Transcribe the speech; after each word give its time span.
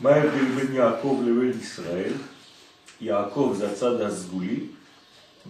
מה 0.00 0.10
ההבדל 0.10 0.44
בין 0.54 0.74
יעקב 0.74 1.22
לבין 1.26 1.60
ישראל? 1.60 2.12
יעקב 3.00 3.54
זה 3.58 3.70
הצד 3.70 4.00
הסגולי 4.00 4.60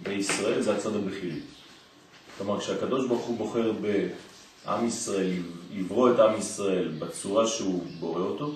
וישראל 0.03 0.63
זה 0.63 0.77
הצד 0.77 0.97
הבחירי. 0.97 1.41
כלומר, 2.39 2.61
כשהקדוש 2.61 3.07
ברוך 3.09 3.27
הוא 3.27 3.39
בוחר 3.39 3.73
בעם 3.73 4.87
ישראל, 4.87 5.43
לברוא 5.75 6.15
את 6.15 6.19
עם 6.19 6.39
ישראל 6.39 6.89
בצורה 6.99 7.47
שהוא 7.47 7.83
בורא 8.01 8.21
אותו, 8.21 8.55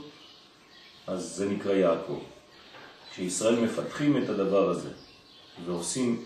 אז 1.06 1.22
זה 1.22 1.48
נקרא 1.48 1.72
יעקב. 1.72 2.18
כשישראל 3.10 3.60
מפתחים 3.60 4.22
את 4.22 4.28
הדבר 4.28 4.70
הזה 4.70 4.90
ועושים 5.66 6.24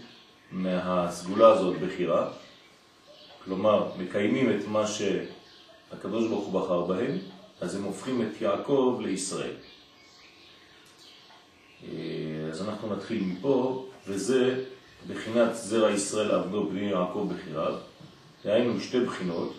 מהסגולה 0.52 1.48
הזאת 1.52 1.77
בחירה, 1.78 2.30
כלומר 3.44 3.88
מקיימים 3.98 4.50
את 4.50 4.66
מה 4.66 4.84
שהקדוש 4.86 6.28
ברוך 6.28 6.47
הוא 6.47 6.60
בחר 6.60 6.84
בהם, 6.84 7.19
אז 7.61 7.75
הם 7.75 7.83
הופכים 7.83 8.23
את 8.23 8.41
יעקב 8.41 8.98
לישראל. 9.03 9.55
אה, 11.84 11.89
אז 12.50 12.62
אנחנו 12.62 12.97
נתחיל 12.97 13.23
מפה, 13.25 13.87
וזה 14.06 14.65
בחינת 15.09 15.55
זרע 15.55 15.91
ישראל 15.91 16.31
עבדו 16.31 16.69
בני 16.69 16.91
יעקב 16.91 17.28
בחיריו, 17.34 17.75
דהיינו 18.45 18.81
שתי 18.81 19.00
בחינות, 19.00 19.53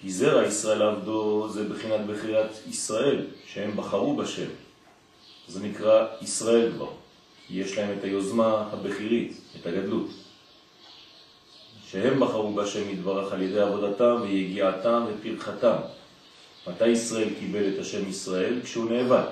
כי 0.00 0.10
זרע 0.12 0.46
ישראל 0.46 0.82
עבדו 0.82 1.48
זה 1.48 1.68
בחינת 1.68 2.06
בחירת 2.06 2.50
ישראל, 2.68 3.26
שהם 3.46 3.76
בחרו 3.76 4.16
בשם. 4.16 4.48
זה 5.48 5.60
נקרא 5.60 6.06
ישראל 6.22 6.72
כבר, 6.72 6.90
כי 7.46 7.60
יש 7.60 7.78
להם 7.78 7.98
את 7.98 8.04
היוזמה 8.04 8.68
הבחירית, 8.72 9.40
את 9.60 9.66
הגדלות. 9.66 10.10
שהם 11.86 12.20
בחרו 12.20 12.54
בשם 12.54 12.90
יתברך 12.90 13.32
על 13.32 13.42
ידי 13.42 13.60
עבודתם 13.60 14.16
ויגיעתם 14.22 15.04
ופרחתם. 15.08 15.76
מתי 16.66 16.88
ישראל 16.88 17.28
קיבל 17.40 17.74
את 17.74 17.78
השם 17.78 18.08
ישראל? 18.08 18.60
כשהוא 18.64 18.90
נאבק. 18.90 19.28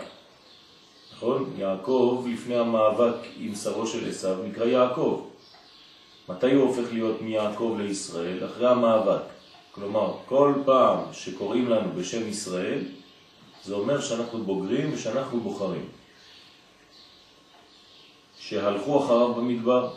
נכון? 1.17 1.55
יעקב 1.59 2.27
לפני 2.33 2.59
המאבק 2.59 3.15
עם 3.39 3.55
שרו 3.55 3.87
של 3.87 4.09
עשיו 4.09 4.37
נקרא 4.45 4.67
יעקב. 4.67 5.27
מתי 6.29 6.53
הוא 6.53 6.69
הופך 6.69 6.93
להיות 6.93 7.23
מיעקב 7.23 7.77
לישראל? 7.79 8.47
אחרי 8.47 8.69
המאבק. 8.69 9.23
כלומר, 9.73 10.15
כל 10.27 10.55
פעם 10.65 10.99
שקוראים 11.13 11.69
לנו 11.69 11.93
בשם 11.93 12.29
ישראל, 12.29 12.85
זה 13.65 13.75
אומר 13.75 14.01
שאנחנו 14.01 14.45
בוגרים 14.45 14.95
ושאנחנו 14.95 15.41
בוחרים. 15.41 15.89
שהלכו 18.39 19.05
אחריו 19.05 19.35
במדבר, 19.35 19.91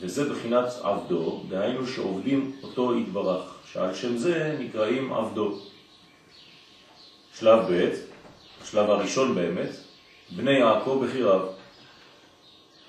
וזה 0.00 0.30
בחינת 0.30 0.66
עבדו, 0.82 1.42
דהיינו 1.48 1.86
שעובדים 1.86 2.56
אותו 2.62 2.98
יתברך, 2.98 3.54
שעל 3.72 3.94
שם 3.94 4.16
זה 4.16 4.56
נקראים 4.60 5.12
עבדו. 5.12 5.58
שלב 7.38 7.58
ב', 7.70 7.90
השלב 8.62 8.90
הראשון 8.90 9.34
באמת, 9.34 9.70
בני 10.36 10.52
יעקב 10.52 11.04
בחיריו. 11.04 11.40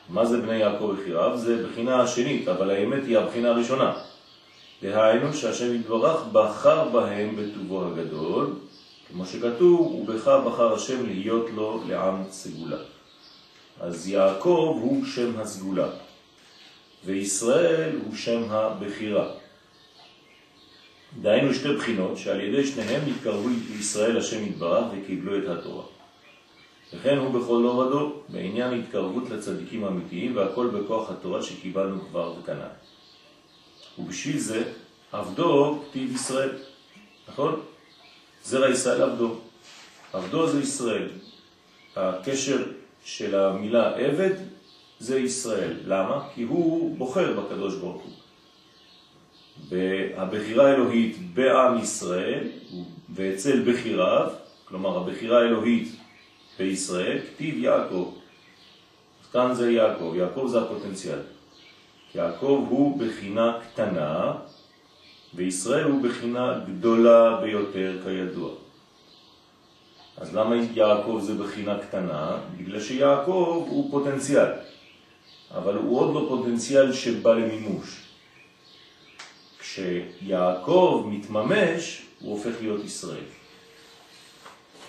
מה 0.10 0.26
זה 0.26 0.42
בני 0.42 0.56
יעקב 0.56 0.96
בחיריו? 1.00 1.38
זה 1.38 1.68
בחינה 1.68 2.02
השנית, 2.02 2.48
אבל 2.48 2.70
האמת 2.70 3.04
היא 3.04 3.18
הבחינה 3.18 3.50
הראשונה. 3.50 3.94
דהיינו 4.82 5.34
שהשם 5.34 5.76
יתברך 5.76 6.22
בחר 6.32 6.90
בהם 6.90 7.36
בטובו 7.36 7.86
הגדול, 7.86 8.54
כמו 9.08 9.26
שכתוב, 9.26 9.92
ובך 9.92 10.28
בחר 10.28 10.74
השם 10.74 11.06
להיות 11.06 11.50
לו 11.56 11.84
לעם 11.88 12.24
סגולה. 12.30 12.80
אז 13.80 14.08
יעקב 14.08 14.80
הוא 14.82 15.06
שם 15.06 15.40
הסגולה, 15.40 15.88
וישראל 17.06 18.00
הוא 18.06 18.16
שם 18.16 18.44
הבחירה. 18.50 19.30
דהיינו 21.22 21.54
שתי 21.54 21.74
בחינות 21.74 22.18
שעל 22.18 22.42
ידי 22.42 22.68
שניהם 22.68 23.02
התקרבו 23.10 23.50
לישראל 23.72 24.18
השם 24.18 24.46
יתברך 24.46 24.86
וקיבלו 24.92 25.38
את 25.38 25.48
התורה. 25.48 25.84
וכן 26.94 27.18
הוא 27.18 27.30
בכל 27.30 27.62
דור 27.62 27.78
ודור 27.78 28.24
בעניין 28.30 28.80
התקרבות 28.80 29.30
לצדיקים 29.30 29.84
האמיתיים 29.84 30.36
והכל 30.36 30.68
בכוח 30.68 31.12
התורה 31.12 31.44
שקיבלנו 31.44 32.02
כבר 32.10 32.34
וכנ"ל. 32.40 32.70
ובשביל 34.00 34.40
זה 34.40 34.64
עבדו 35.12 35.80
כתיב 35.90 36.16
ישראל, 36.16 36.50
נכון? 37.30 37.62
זרע 38.44 38.70
ישראל 38.70 39.02
עבדו. 39.02 39.36
עבדו 40.14 40.48
זה 40.48 40.60
ישראל. 40.62 41.08
הקשר 41.96 42.64
של 43.06 43.36
המילה 43.36 43.98
עבד 43.98 44.34
זה 45.00 45.20
ישראל. 45.20 45.78
למה? 45.86 46.28
כי 46.36 46.44
הוא 46.44 46.98
בוחר 46.98 47.40
בקדוש 47.40 47.76
ברוך 47.76 48.04
הוא. 48.04 48.12
הבחירה 50.16 50.70
האלוהית 50.72 51.18
בעם 51.34 51.78
ישראל 51.78 52.44
ואצל 53.16 53.72
בחיריו, 53.72 54.30
כלומר 54.66 54.98
הבחירה 54.98 55.40
האלוהית 55.40 55.96
בישראל, 56.60 57.20
כתיב 57.20 57.58
יעקב. 57.58 58.14
כאן 59.34 59.54
זה 59.54 59.72
יעקב, 59.72 60.14
יעקב 60.16 60.48
זה 60.52 60.62
הפוטנציאל. 60.62 61.20
יעקב 62.16 62.66
הוא 62.70 63.00
בחינה 63.00 63.60
קטנה 63.64 64.34
וישראל 65.34 65.84
הוא 65.84 66.04
בחינה 66.04 66.60
גדולה 66.68 67.42
ביותר 67.42 67.98
כידוע. 68.04 68.52
אז 70.18 70.36
למה 70.36 70.56
יעקב 70.74 71.20
זה 71.24 71.34
בחינה 71.36 71.80
קטנה? 71.80 72.38
בגלל 72.58 72.80
שיעקב 72.80 73.66
הוא 73.70 73.92
פוטנציאל, 73.92 74.52
אבל 75.56 75.76
הוא 75.76 76.00
עוד 76.00 76.16
לא 76.16 76.26
פוטנציאל 76.30 76.94
שבא 76.94 77.34
למימוש. 77.34 78.07
כשיעקב 79.78 81.06
מתממש, 81.08 82.02
הוא 82.22 82.32
הופך 82.32 82.52
להיות 82.62 82.86
ישראל. 82.86 83.24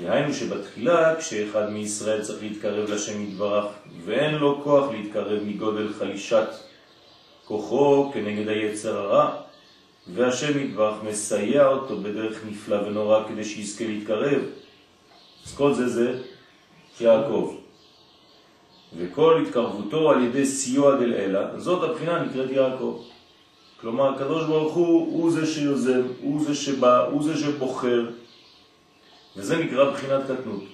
דהיינו 0.01 0.35
שבתחילה, 0.35 1.17
כשאחד 1.17 1.71
מישראל 1.71 2.23
צריך 2.23 2.43
להתקרב 2.43 2.91
לשם 2.91 3.23
יתברך, 3.23 3.67
ואין 4.05 4.35
לו 4.35 4.61
כוח 4.65 4.91
להתקרב 4.93 5.43
מגודל 5.43 5.93
חלישת 5.93 6.49
כוחו 7.45 8.11
כנגד 8.15 8.49
היצר 8.49 8.99
הרע, 8.99 9.37
והשם 10.15 10.59
יתברך 10.59 11.03
מסייע 11.03 11.67
אותו 11.67 11.97
בדרך 11.97 12.45
נפלא 12.47 12.77
ונורא 12.77 13.23
כדי 13.29 13.45
שיזכה 13.45 13.85
להתקרב. 13.85 14.43
אז 15.47 15.57
כל 15.57 15.75
זה 15.75 15.89
זה 15.89 16.23
יעקב. 17.01 17.55
וכל 18.97 19.43
התקרבותו 19.43 20.11
על 20.11 20.23
ידי 20.25 20.47
סיוע 20.47 20.97
דל 20.97 21.15
אלה, 21.15 21.59
זאת 21.59 21.91
הבחינה 21.91 22.23
נקראת 22.23 22.51
יעקב. 22.51 23.03
כלומר, 23.81 24.15
הקדוש 24.15 24.45
ברוך 24.45 24.75
הוא, 24.75 25.23
הוא 25.23 25.31
זה 25.31 25.47
שיוזם, 25.47 26.03
הוא 26.21 26.45
זה 26.45 26.55
שבא, 26.55 27.05
הוא 27.05 27.23
זה 27.23 27.37
שבוחר, 27.37 28.11
וזה 29.37 29.57
נקרא 29.57 29.91
בחינת 29.91 30.25
קטנות. 30.25 30.65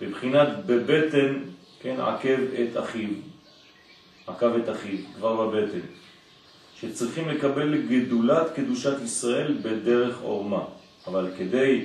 בבחינת 0.00 0.48
בבטן, 0.66 1.38
כן, 1.80 2.00
עקב 2.00 2.38
את 2.62 2.76
אחיו, 2.76 3.08
עקב 4.26 4.56
את 4.56 4.68
אחיו, 4.68 4.98
כבר 5.16 5.46
בבטן, 5.46 5.86
שצריכים 6.80 7.28
לקבל 7.28 7.82
גדולת 7.82 8.52
קדושת 8.54 9.02
ישראל 9.02 9.58
בדרך 9.62 10.22
אורמה. 10.22 10.64
אבל 11.06 11.30
כדי 11.38 11.84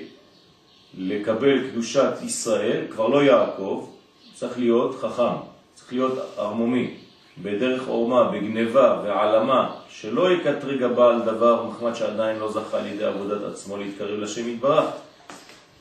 לקבל 0.98 1.70
קדושת 1.70 2.14
ישראל, 2.22 2.86
כבר 2.90 3.08
לא 3.08 3.24
יעקב, 3.24 3.90
צריך 4.34 4.60
להיות 4.60 4.96
חכם, 5.02 5.36
צריך 5.76 5.94
להיות 5.94 6.18
ארמומי. 6.38 6.94
בדרך 7.42 7.88
אורמה, 7.88 8.24
בגניבה 8.24 9.02
ועלמה, 9.04 9.77
שלא 9.90 10.32
יקטרי 10.32 10.78
גבה 10.78 11.10
על 11.10 11.22
דבר 11.22 11.64
מחמד 11.64 11.96
שעדיין 11.96 12.40
לא 12.40 12.52
זכה 12.52 12.78
על 12.80 12.86
ידי 12.86 13.04
עבודת 13.04 13.44
עצמו 13.52 13.78
להתקרב 13.78 14.20
לשם 14.20 14.50
יתברך, 14.50 14.86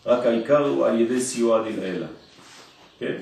רק 0.06 0.26
העיקר 0.26 0.66
הוא 0.66 0.86
על 0.86 1.00
ידי 1.00 1.20
סיוע 1.20 1.62
דלעילה. 1.62 2.06
כן? 2.98 3.16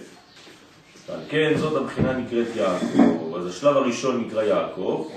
ועל 1.09 1.21
כן 1.29 1.53
זאת 1.57 1.83
הבחינה 1.83 2.13
נקראת 2.13 2.47
יעקב, 2.57 3.37
אז 3.37 3.47
השלב 3.47 3.77
הראשון 3.77 4.25
נקרא 4.25 4.43
יעקב, 4.43 5.09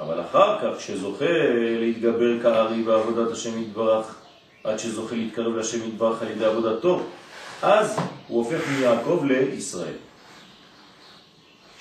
אבל 0.00 0.20
אחר 0.20 0.58
כך 0.58 0.78
כשזוכה 0.78 1.34
להתגבר 1.80 2.42
כארי 2.42 2.82
בעבודת 2.82 3.32
השם 3.32 3.62
יתברך, 3.62 4.16
עד 4.64 4.78
שזוכה 4.78 5.16
להתקרב 5.16 5.56
לשם 5.56 5.88
יתברך 5.88 6.22
על 6.22 6.30
ידי 6.30 6.44
עבודתו, 6.44 7.00
אז 7.62 7.98
הוא 8.28 8.44
הופך 8.44 8.60
מיעקב 8.78 9.22
לישראל. 9.24 9.94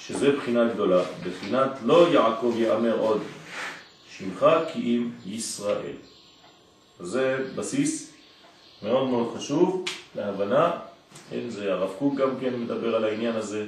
שזה 0.07 0.31
בחינה 0.31 0.73
גדולה, 0.73 1.03
בחינת 1.23 1.71
לא 1.85 2.13
יעקב 2.13 2.53
יאמר 2.57 2.99
עוד 2.99 3.21
שמך 4.17 4.45
כי 4.73 4.97
אם 4.97 5.09
ישראל. 5.25 5.95
זה 6.99 7.45
בסיס 7.55 8.13
מאוד 8.83 9.07
מאוד 9.07 9.37
חשוב 9.37 9.85
להבנה, 10.15 10.71
כן, 11.29 11.49
זה 11.49 11.73
הרב 11.73 11.89
קוק 11.99 12.15
גם 12.15 12.29
כן 12.39 12.59
מדבר 12.59 12.95
על 12.95 13.03
העניין 13.03 13.35
הזה. 13.35 13.65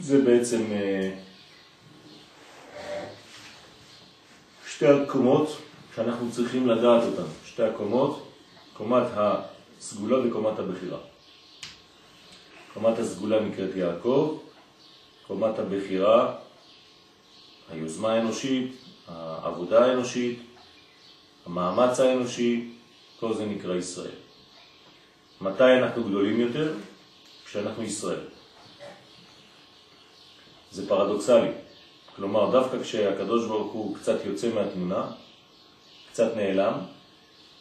זה 0.00 0.22
בעצם 0.22 0.62
אה, 0.72 1.10
שתי 4.66 4.86
הקומות 4.86 5.58
שאנחנו 5.96 6.32
צריכים 6.32 6.68
לדעת 6.68 7.02
אותן, 7.02 7.30
שתי 7.46 7.62
הקומות, 7.62 8.28
קומת 8.76 9.06
הסגולה 9.14 10.28
וקומת 10.28 10.58
הבחירה. 10.58 10.98
קומת 12.74 12.98
הסגולה 12.98 13.40
נקראת 13.40 13.76
יעקב, 13.76 14.38
קומת 15.26 15.58
הבחירה, 15.58 16.34
היוזמה 17.70 18.12
האנושית, 18.12 18.76
העבודה 19.08 19.84
האנושית, 19.84 20.38
המאמץ 21.46 22.00
האנושי, 22.00 22.70
כל 23.20 23.34
זה 23.34 23.46
נקרא 23.46 23.74
ישראל. 23.74 24.16
מתי 25.40 25.72
אנחנו 25.82 26.04
גדולים 26.04 26.40
יותר? 26.40 26.72
כשאנחנו 27.44 27.82
ישראל. 27.82 28.24
זה 30.70 30.88
פרדוקסלי. 30.88 31.50
כלומר, 32.16 32.50
דווקא 32.50 32.82
כשהקדוש 32.82 33.46
ברוך 33.46 33.72
הוא 33.72 33.96
קצת 33.96 34.24
יוצא 34.24 34.54
מהתמונה, 34.54 35.10
קצת 36.12 36.36
נעלם, 36.36 36.74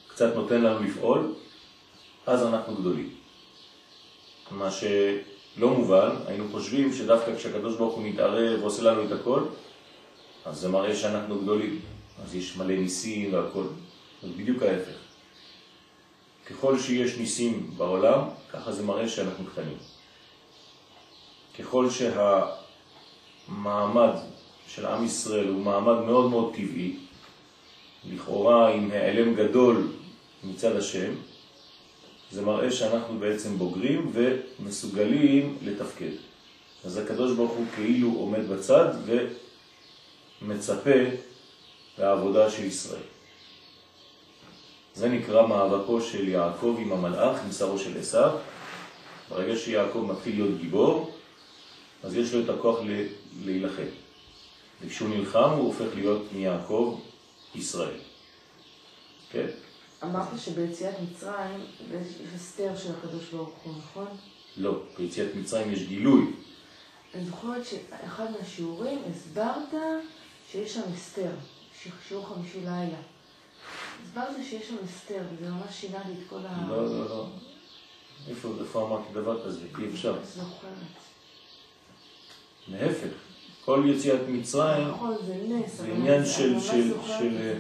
קצת 0.08 0.36
נותן 0.36 0.62
לנו 0.62 0.84
לפעול, 0.84 1.34
אז 2.28 2.44
אנחנו 2.44 2.76
גדולים. 2.76 3.23
מה 4.58 4.72
שלא 4.72 5.70
מובן, 5.70 6.10
היינו 6.28 6.46
חושבים 6.52 6.94
שדווקא 6.94 7.36
כשהקדוש 7.36 7.76
ברוך 7.76 7.96
הוא 7.96 8.04
מתערב 8.04 8.60
ועושה 8.62 8.84
לנו 8.84 9.04
את 9.04 9.12
הכל, 9.12 9.42
אז 10.46 10.60
זה 10.60 10.70
מראה 10.70 10.96
שאנחנו 10.96 11.42
גדולים. 11.42 11.80
אז 12.24 12.36
יש 12.36 12.58
מלא 12.58 12.76
ניסים 12.76 13.34
והכל. 13.34 13.64
זה 14.24 14.30
בדיוק 14.38 14.64
ההפך. 14.64 14.98
ככל 16.50 16.80
שיש 16.80 17.18
ניסים 17.18 17.70
בעולם, 17.78 18.20
ככה 18.52 18.72
זה 18.72 18.84
מראה 18.84 19.10
שאנחנו 19.10 19.46
קטנים. 19.46 19.78
ככל 21.60 21.88
שהמעמד 23.50 24.14
של 24.68 24.86
עם 24.86 25.06
ישראל 25.06 25.48
הוא 25.48 25.62
מעמד 25.62 26.00
מאוד 26.06 26.30
מאוד 26.30 26.54
טבעי, 26.54 26.96
לכאורה 28.14 28.70
עם 28.70 28.92
העלם 28.92 29.36
גדול 29.36 29.88
מצד 30.44 30.76
השם, 30.76 31.14
זה 32.34 32.42
מראה 32.42 32.72
שאנחנו 32.72 33.20
בעצם 33.20 33.58
בוגרים 33.58 34.12
ומסוגלים 34.14 35.58
לתפקד. 35.62 36.12
אז 36.86 36.98
הקדוש 36.98 37.32
ברוך 37.32 37.52
הוא 37.52 37.66
כאילו 37.76 38.12
עומד 38.12 38.50
בצד 38.50 38.90
ומצפה 40.42 41.00
לעבודה 41.98 42.52
של 42.52 42.64
ישראל. 42.64 43.02
זה 44.96 45.10
נקרא 45.10 45.48
מאבקו 45.48 46.02
של 46.02 46.28
יעקב 46.28 46.78
עם 46.80 46.92
המלאך, 46.92 47.40
עם 47.46 47.52
שרו 47.52 47.80
של 47.80 47.98
עשיו. 48.00 48.32
ברגע 49.30 49.56
שיעקב 49.56 50.06
מתחיל 50.12 50.36
להיות 50.36 50.62
גיבור, 50.62 51.12
אז 52.04 52.16
יש 52.16 52.34
לו 52.34 52.44
את 52.44 52.50
הכוח 52.50 52.80
להילחם. 53.46 53.92
וכשהוא 54.82 55.10
נלחם 55.10 55.50
הוא 55.50 55.66
הופך 55.66 55.96
להיות 55.96 56.22
מיעקב 56.34 57.00
ישראל. 57.56 57.98
כן? 59.32 59.48
אמרת 60.04 60.28
שביציאת 60.38 60.96
מצרים 61.04 61.60
יש 61.92 62.08
הסתר 62.36 62.78
של 62.78 62.92
הקדוש 62.98 63.30
ברוך 63.30 63.50
הוא, 63.64 63.74
נכון? 63.78 64.08
לא, 64.58 64.84
ביציאת 64.98 65.36
מצרים 65.36 65.72
יש 65.72 65.84
גילוי. 65.84 66.32
אני 67.16 67.26
זוכרת 67.26 67.66
שאחד 67.66 68.26
מהשיעורים 68.40 69.02
הסברת 69.12 69.82
שיש 70.52 70.74
שם 70.74 70.82
הסתר, 70.94 71.32
שיעור 72.08 72.28
חמישי 72.28 72.60
לילה. 72.60 72.98
הסברת 74.04 74.36
שיש 74.50 74.68
שם 74.68 74.76
הסתר, 74.84 75.22
וזה 75.34 75.50
ממש 75.52 75.82
שינה 75.82 76.00
לי 76.08 76.14
את 76.14 76.30
כל 76.30 76.40
ה... 76.46 76.68
לא, 76.70 76.86
לא, 76.86 77.10
לא. 77.10 77.28
איפה, 78.30 78.50
איפה 78.62 78.88
אמרתי 78.88 79.14
דבר 79.14 79.46
כזה? 79.46 79.60
אי 79.80 79.88
אפשר. 79.94 80.16
זוכרת. 80.24 81.04
להפך, 82.68 83.14
כל 83.66 83.84
יציאת 83.86 84.22
מצרים 84.28 84.88
נכון, 84.88 85.16
זה 85.26 85.36
נס. 85.48 85.78
זה 85.78 85.88
עניין 85.88 86.26
של, 86.26 86.60
של, 86.60 86.94
של, 87.08 87.58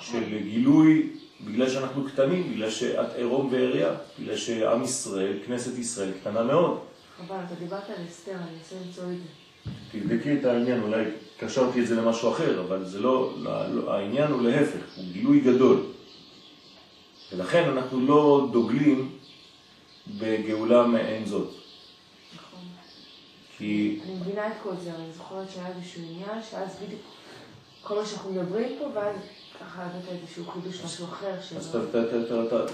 של 0.00 0.38
גילוי, 0.42 1.10
בגלל 1.44 1.70
שאנחנו 1.70 2.04
קטנים, 2.04 2.52
בגלל 2.52 2.70
שאת 2.70 3.14
עירום 3.16 3.48
ועריה, 3.52 3.94
בגלל 4.18 4.36
שעם 4.36 4.82
ישראל, 4.82 5.38
כנסת 5.46 5.78
ישראל, 5.78 6.10
קטנה 6.20 6.42
מאוד. 6.42 6.78
חבל, 7.18 7.36
אתה 7.46 7.54
דיברת 7.54 7.90
על 7.90 8.04
אסתר, 8.08 8.32
אני 8.32 8.58
אנסה 8.58 8.76
למצוא 8.86 9.04
את 9.04 9.08
זה. 9.08 9.44
תבדקי 9.92 10.38
את 10.38 10.44
העניין, 10.44 10.82
אולי 10.82 11.04
קשרתי 11.38 11.80
את 11.82 11.86
זה 11.86 11.94
למשהו 11.94 12.32
אחר, 12.32 12.60
אבל 12.60 12.84
זה 12.84 13.00
לא, 13.00 13.34
לא, 13.42 13.94
העניין 13.94 14.30
הוא 14.32 14.42
להפך, 14.42 14.96
הוא 14.96 15.04
גילוי 15.12 15.40
גדול. 15.40 15.86
ולכן 17.32 17.70
אנחנו 17.70 18.06
לא 18.06 18.48
דוגלים 18.52 19.18
בגאולה 20.18 20.86
מעין 20.86 21.26
זאת. 21.26 21.48
נכון. 22.34 22.60
כי... 23.58 24.00
אני 24.04 24.14
מבינה 24.14 24.46
את 24.46 24.52
כל 24.62 24.72
זה, 24.84 24.90
אבל 24.90 25.00
אני 25.00 25.12
זוכרת 25.12 25.50
שהיה 25.50 25.68
איזשהו 25.76 26.02
עניין, 26.02 26.42
שאז 26.50 26.76
בדיוק 26.84 27.00
כל 27.82 27.94
מה 27.94 28.06
שאנחנו 28.06 28.32
מדברים 28.32 28.78
פה, 28.78 28.88
ואז 28.94 29.16
ככה 29.60 29.82
נתת 29.84 30.08
איזשהו 30.22 30.44
חידוש, 30.44 30.84
משהו 30.84 31.06
אחר. 31.06 31.34
אז 31.56 31.76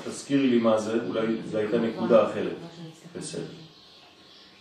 תזכירי 0.05 0.47
לי 0.47 0.59
מה 0.59 0.81
זה, 0.81 0.99
אולי 1.09 1.27
זו 1.51 1.59
הייתה 1.59 1.79
נקודה 1.79 2.31
אחרת. 2.31 2.57
בסדר. 3.17 3.45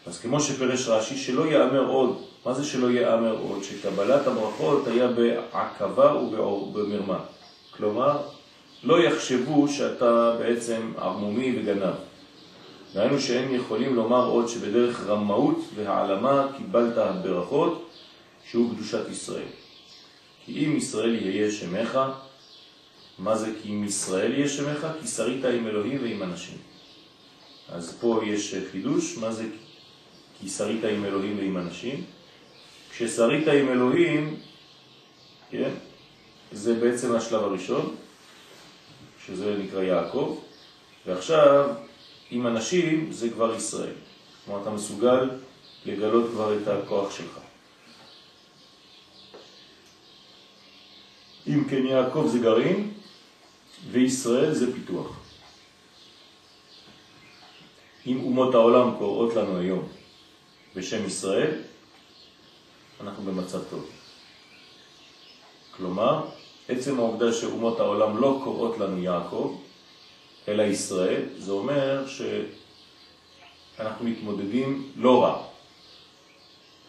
אז 0.05 0.19
כמו 0.19 0.39
שפרש 0.39 0.87
רש"י, 0.87 1.17
שלא 1.17 1.47
יאמר 1.47 1.85
עוד, 1.85 2.21
מה 2.45 2.53
זה 2.53 2.63
שלא 2.63 2.91
יאמר 2.91 3.37
עוד? 3.41 3.63
שקבלת 3.63 4.27
הברכות 4.27 4.87
היה 4.87 5.07
בעקבה 5.07 6.15
ובמרמה. 6.15 7.19
כלומר, 7.77 8.17
לא 8.83 8.99
יחשבו 8.99 9.67
שאתה 9.67 10.35
בעצם 10.39 10.93
ערמומי 10.97 11.59
וגנב. 11.59 11.93
דהיינו 12.93 13.19
שהם 13.19 13.55
יכולים 13.55 13.95
לומר 13.95 14.25
עוד 14.25 14.47
שבדרך 14.47 15.05
רמאות 15.07 15.59
והעלמה 15.75 16.47
קיבלת 16.57 16.97
הברכות, 16.97 17.89
שהוא 18.49 18.75
קדושת 18.75 19.09
ישראל. 19.09 19.47
כי 20.53 20.65
אם 20.65 20.77
ישראל 20.77 21.15
יהיה 21.15 21.51
שמך, 21.51 21.99
מה 23.19 23.37
זה 23.37 23.51
כי 23.61 23.69
אם 23.69 23.83
ישראל 23.83 24.33
יהיה 24.33 24.49
שמך? 24.49 24.87
כי 25.01 25.07
שרית 25.07 25.45
עם 25.45 25.67
אלוהים 25.67 25.97
ועם 26.01 26.23
אנשים. 26.23 26.57
אז 27.69 27.97
פה 27.99 28.21
יש 28.25 28.55
חידוש, 28.71 29.17
מה 29.17 29.31
זה 29.31 29.43
כי 30.39 30.49
שרית 30.49 30.83
עם 30.83 31.05
אלוהים 31.05 31.37
ועם 31.37 31.57
אנשים? 31.57 32.03
כששרית 32.91 33.47
עם 33.47 33.69
אלוהים, 33.69 34.39
כן, 35.51 35.71
זה 36.51 36.73
בעצם 36.73 37.15
השלב 37.15 37.43
הראשון, 37.43 37.95
שזה 39.25 39.57
נקרא 39.57 39.83
יעקב, 39.83 40.39
ועכשיו 41.05 41.69
עם 42.31 42.47
אנשים 42.47 43.11
זה 43.11 43.29
כבר 43.29 43.55
ישראל. 43.55 43.95
כלומר, 44.45 44.61
אתה 44.61 44.69
מסוגל 44.69 45.29
לגלות 45.85 46.29
כבר 46.31 46.57
את 46.57 46.67
הכוח 46.67 47.17
שלך. 47.17 47.39
אם 51.47 51.63
כן 51.69 51.85
יעקב 51.85 52.27
זה 52.27 52.39
גרעין 52.39 52.91
וישראל 53.91 54.53
זה 54.53 54.73
פיתוח. 54.73 55.19
אם 58.07 58.23
אומות 58.23 58.53
העולם 58.53 58.95
קוראות 58.97 59.35
לנו 59.35 59.57
היום 59.57 59.87
בשם 60.75 61.05
ישראל, 61.05 61.51
אנחנו 63.01 63.23
במצב 63.23 63.59
טוב. 63.69 63.89
כלומר, 65.77 66.25
עצם 66.69 66.99
העובדה 66.99 67.33
שאומות 67.33 67.79
העולם 67.79 68.17
לא 68.17 68.41
קוראות 68.43 68.77
לנו 68.77 69.03
יעקב, 69.03 69.57
אלא 70.47 70.63
ישראל, 70.63 71.23
זה 71.37 71.51
אומר 71.51 72.05
שאנחנו 73.77 74.05
מתמודדים 74.05 74.91
לא 74.95 75.23
רע. 75.23 75.48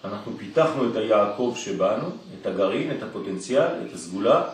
אנחנו 0.04 0.33
פיתחנו 0.38 0.90
את 0.90 0.97
היעקב 0.97 1.54
שבנו, 1.57 2.09
את 2.40 2.47
הגרעין, 2.47 2.90
את 2.90 3.02
הפוטנציאל, 3.02 3.87
את 3.87 3.92
הסגולה, 3.95 4.49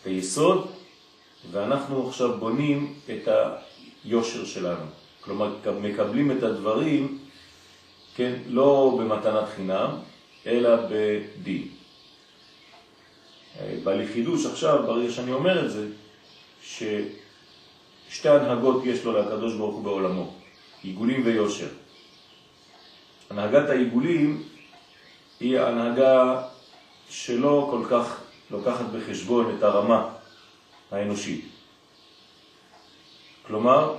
את 0.00 0.06
היסוד, 0.06 0.70
ואנחנו 1.50 2.08
עכשיו 2.08 2.38
בונים 2.38 2.94
את 3.10 3.28
היושר 4.04 4.44
שלנו. 4.44 4.84
כלומר, 5.20 5.54
מקבלים 5.80 6.30
את 6.30 6.42
הדברים, 6.42 7.18
כן, 8.16 8.38
לא 8.46 8.98
במתנת 9.00 9.48
חינם, 9.56 9.90
אלא 10.46 10.70
בדין. 10.90 11.68
בא 13.84 13.94
לי 13.94 14.08
חידוש 14.08 14.46
עכשיו, 14.46 14.82
ברגע 14.86 15.12
שאני 15.12 15.32
אומר 15.32 15.66
את 15.66 15.70
זה, 15.70 15.86
ששתי 16.62 18.28
הנהגות 18.28 18.84
יש 18.84 19.04
לו 19.04 19.12
לקדוש 19.12 19.54
ברוך 19.54 19.74
הוא 19.74 19.84
בעולמו, 19.84 20.34
עיגולים 20.82 21.22
ויושר. 21.24 21.68
הנהגת 23.30 23.70
העיגולים 23.70 24.42
היא 25.40 25.60
הנהגה 25.60 26.42
שלא 27.10 27.68
כל 27.70 27.84
כך 27.90 28.20
לוקחת 28.50 28.84
בחשבון 28.84 29.56
את 29.58 29.62
הרמה 29.62 30.08
האנושית. 30.90 31.44
כלומר, 33.46 33.96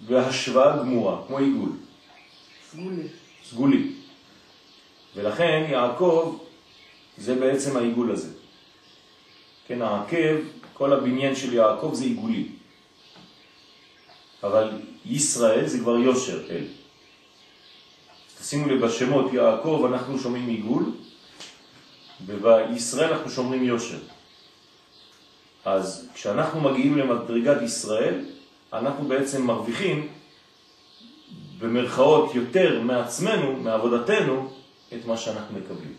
בהשוואה 0.00 0.76
גמורה, 0.76 1.22
כמו 1.26 1.38
עיגול. 1.38 1.70
סגולי. 2.70 3.08
סגולי. 3.44 3.92
ולכן 5.14 5.66
יעקב 5.70 6.38
זה 7.16 7.34
בעצם 7.34 7.76
העיגול 7.76 8.12
הזה. 8.12 8.32
כן, 9.66 9.82
העקב, 9.82 10.36
כל 10.72 10.92
הבניין 10.92 11.36
של 11.36 11.52
יעקב 11.54 11.90
זה 11.94 12.04
עיגולי. 12.04 12.48
אבל 14.42 14.70
ישראל 15.04 15.66
זה 15.66 15.78
כבר 15.78 15.96
יושר 15.96 16.50
אל. 16.50 16.64
שימו 18.42 18.68
לב, 18.68 18.84
בשמות 18.84 19.32
יעקב 19.32 19.90
אנחנו 19.92 20.18
שומעים 20.18 20.48
עיגול, 20.48 20.84
ובישראל 22.26 23.12
אנחנו 23.12 23.30
שומרים 23.30 23.64
יושר. 23.64 23.98
אז 25.64 26.08
כשאנחנו 26.14 26.60
מגיעים 26.60 26.98
למדרגת 26.98 27.62
ישראל, 27.62 28.24
אנחנו 28.72 29.08
בעצם 29.08 29.46
מרוויחים 29.46 30.08
במרכאות 31.58 32.34
יותר 32.34 32.80
מעצמנו, 32.82 33.56
מעבודתנו, 33.56 34.48
את 34.94 35.06
מה 35.06 35.16
שאנחנו 35.16 35.58
מקבלים. 35.58 35.94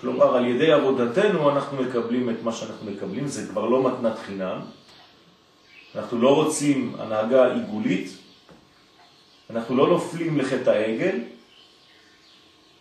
כלומר, 0.00 0.36
על 0.36 0.46
ידי 0.46 0.72
עבודתנו 0.72 1.50
אנחנו 1.50 1.82
מקבלים 1.82 2.30
את 2.30 2.42
מה 2.42 2.52
שאנחנו 2.52 2.90
מקבלים, 2.90 3.26
זה 3.26 3.46
כבר 3.48 3.66
לא 3.66 3.82
מתנת 3.82 4.18
חינם. 4.18 4.60
אנחנו 5.94 6.20
לא 6.20 6.34
רוצים 6.34 6.94
הנהגה 6.98 7.52
עיגולית, 7.52 8.10
אנחנו 9.50 9.76
לא 9.76 9.88
נופלים 9.88 10.38
לחטא 10.38 10.70
העגל, 10.70 11.18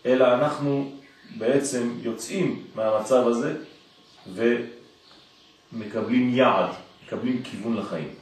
אלא 0.05 0.33
אנחנו 0.33 0.91
בעצם 1.37 1.97
יוצאים 2.01 2.67
מהמצב 2.75 3.27
הזה 3.27 3.57
ומקבלים 4.33 6.35
יעד, 6.35 6.69
מקבלים 7.05 7.43
כיוון 7.43 7.77
לחיים. 7.77 8.13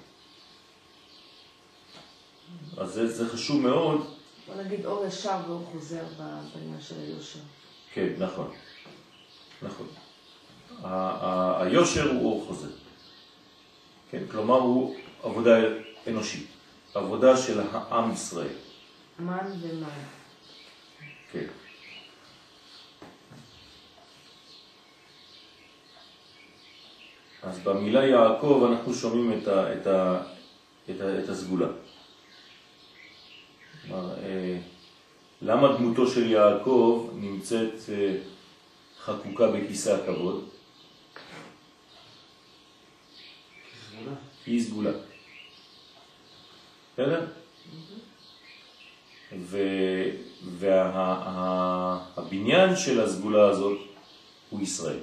אז 2.77 2.93
זה, 2.93 3.07
זה 3.07 3.29
חשוב 3.29 3.61
מאוד. 3.61 4.07
בוא 4.47 4.63
נגיד 4.63 4.85
אור 4.85 5.05
ישר 5.05 5.37
ואור 5.47 5.65
חוזר 5.71 6.03
בעניין 6.17 6.81
של 6.81 6.95
היושר. 6.99 7.39
כן, 7.93 8.09
נכון. 8.17 8.51
נכון. 9.61 9.87
היושר 11.59 12.11
הוא 12.11 12.31
אור 12.31 12.45
חוזר. 12.47 12.67
כן, 14.11 14.23
כלומר 14.31 14.55
הוא 14.55 14.95
עבודה 15.23 15.57
אנושית, 16.07 16.47
עבודה 16.93 17.37
של 17.37 17.59
העם 17.71 18.11
ישראל. 18.11 18.55
מן 19.19 19.51
ומן. 19.61 19.87
כן. 21.31 21.47
אז 27.43 27.59
במילה 27.59 28.05
יעקב 28.05 28.67
אנחנו 28.71 28.93
שומעים 28.93 29.39
את, 29.39 29.47
ה, 29.47 29.73
את, 29.73 29.87
ה, 29.87 30.21
את, 30.89 31.01
ה, 31.01 31.19
את 31.19 31.29
הסגולה. 31.29 31.67
כלומר, 33.81 34.17
אה, 34.23 34.57
למה 35.41 35.77
דמותו 35.77 36.07
של 36.07 36.31
יעקב 36.31 37.09
נמצאת 37.15 37.73
אה, 37.89 38.15
חקוקה 39.03 39.51
בכיסא 39.51 39.89
הכבוד? 39.89 40.49
היא 44.45 44.61
סגולה. 44.63 45.12
בסדר? 46.93 47.25
והבניין 52.05 52.75
של 52.75 53.01
הסגולה 53.01 53.49
הזאת 53.49 53.79
הוא 54.49 54.61
ישראל. 54.61 54.99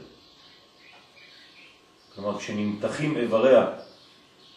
כלומר, 2.15 2.39
כשנמתחים 2.39 3.17
איבריה 3.17 3.67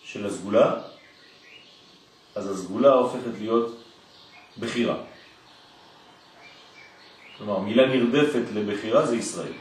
של 0.03 0.25
הסגולה, 0.25 0.75
אז 2.35 2.49
הסגולה 2.51 2.93
הופכת 2.93 3.37
להיות 3.39 3.83
בחירה. 4.59 4.95
כלומר, 7.37 7.59
מילה 7.59 7.87
נרדפת 7.87 8.43
לבחירה 8.53 9.05
זה 9.05 9.15
ישראל. 9.15 9.53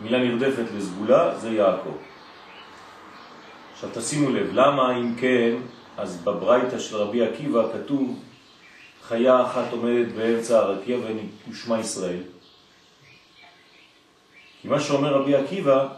מילה 0.00 0.18
נרדפת 0.18 0.64
לסגולה 0.76 1.38
זה 1.38 1.50
יעקב. 1.50 1.96
עכשיו 3.72 3.90
תשימו 3.94 4.30
לב, 4.30 4.50
למה 4.52 4.96
אם 4.96 5.14
כן, 5.16 5.56
אז 6.00 6.16
בברייתא 6.24 6.78
של 6.78 6.96
רבי 6.96 7.22
עקיבא 7.22 7.62
כתוב 7.72 8.18
חיה 9.02 9.42
אחת 9.42 9.72
עומדת 9.72 10.12
באמצע 10.12 10.58
הרקיע 10.58 10.98
ושמה 11.50 11.80
ישראל. 11.80 12.22
כי 14.62 14.68
מה 14.68 14.80
שאומר 14.80 15.14
רבי 15.14 15.34
עקיבא 15.34 15.88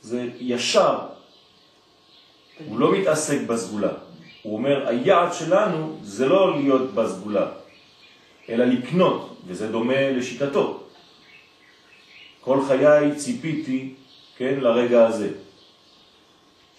זה 0.00 0.28
ישר, 0.38 0.98
הוא 2.66 2.78
לא 2.78 2.92
מתעסק 2.92 3.40
בסגולה. 3.46 3.92
הוא 4.42 4.56
אומר, 4.56 4.88
היעד 4.88 5.32
שלנו 5.32 5.98
זה 6.02 6.28
לא 6.28 6.56
להיות 6.56 6.94
בסגולה, 6.94 7.46
אלא 8.48 8.64
לקנות, 8.64 9.36
וזה 9.46 9.72
דומה 9.72 10.10
לשיטתו. 10.10 10.82
כל 12.40 12.58
חיי 12.68 13.14
ציפיתי, 13.16 13.94
כן, 14.36 14.60
לרגע 14.60 15.06
הזה. 15.06 15.28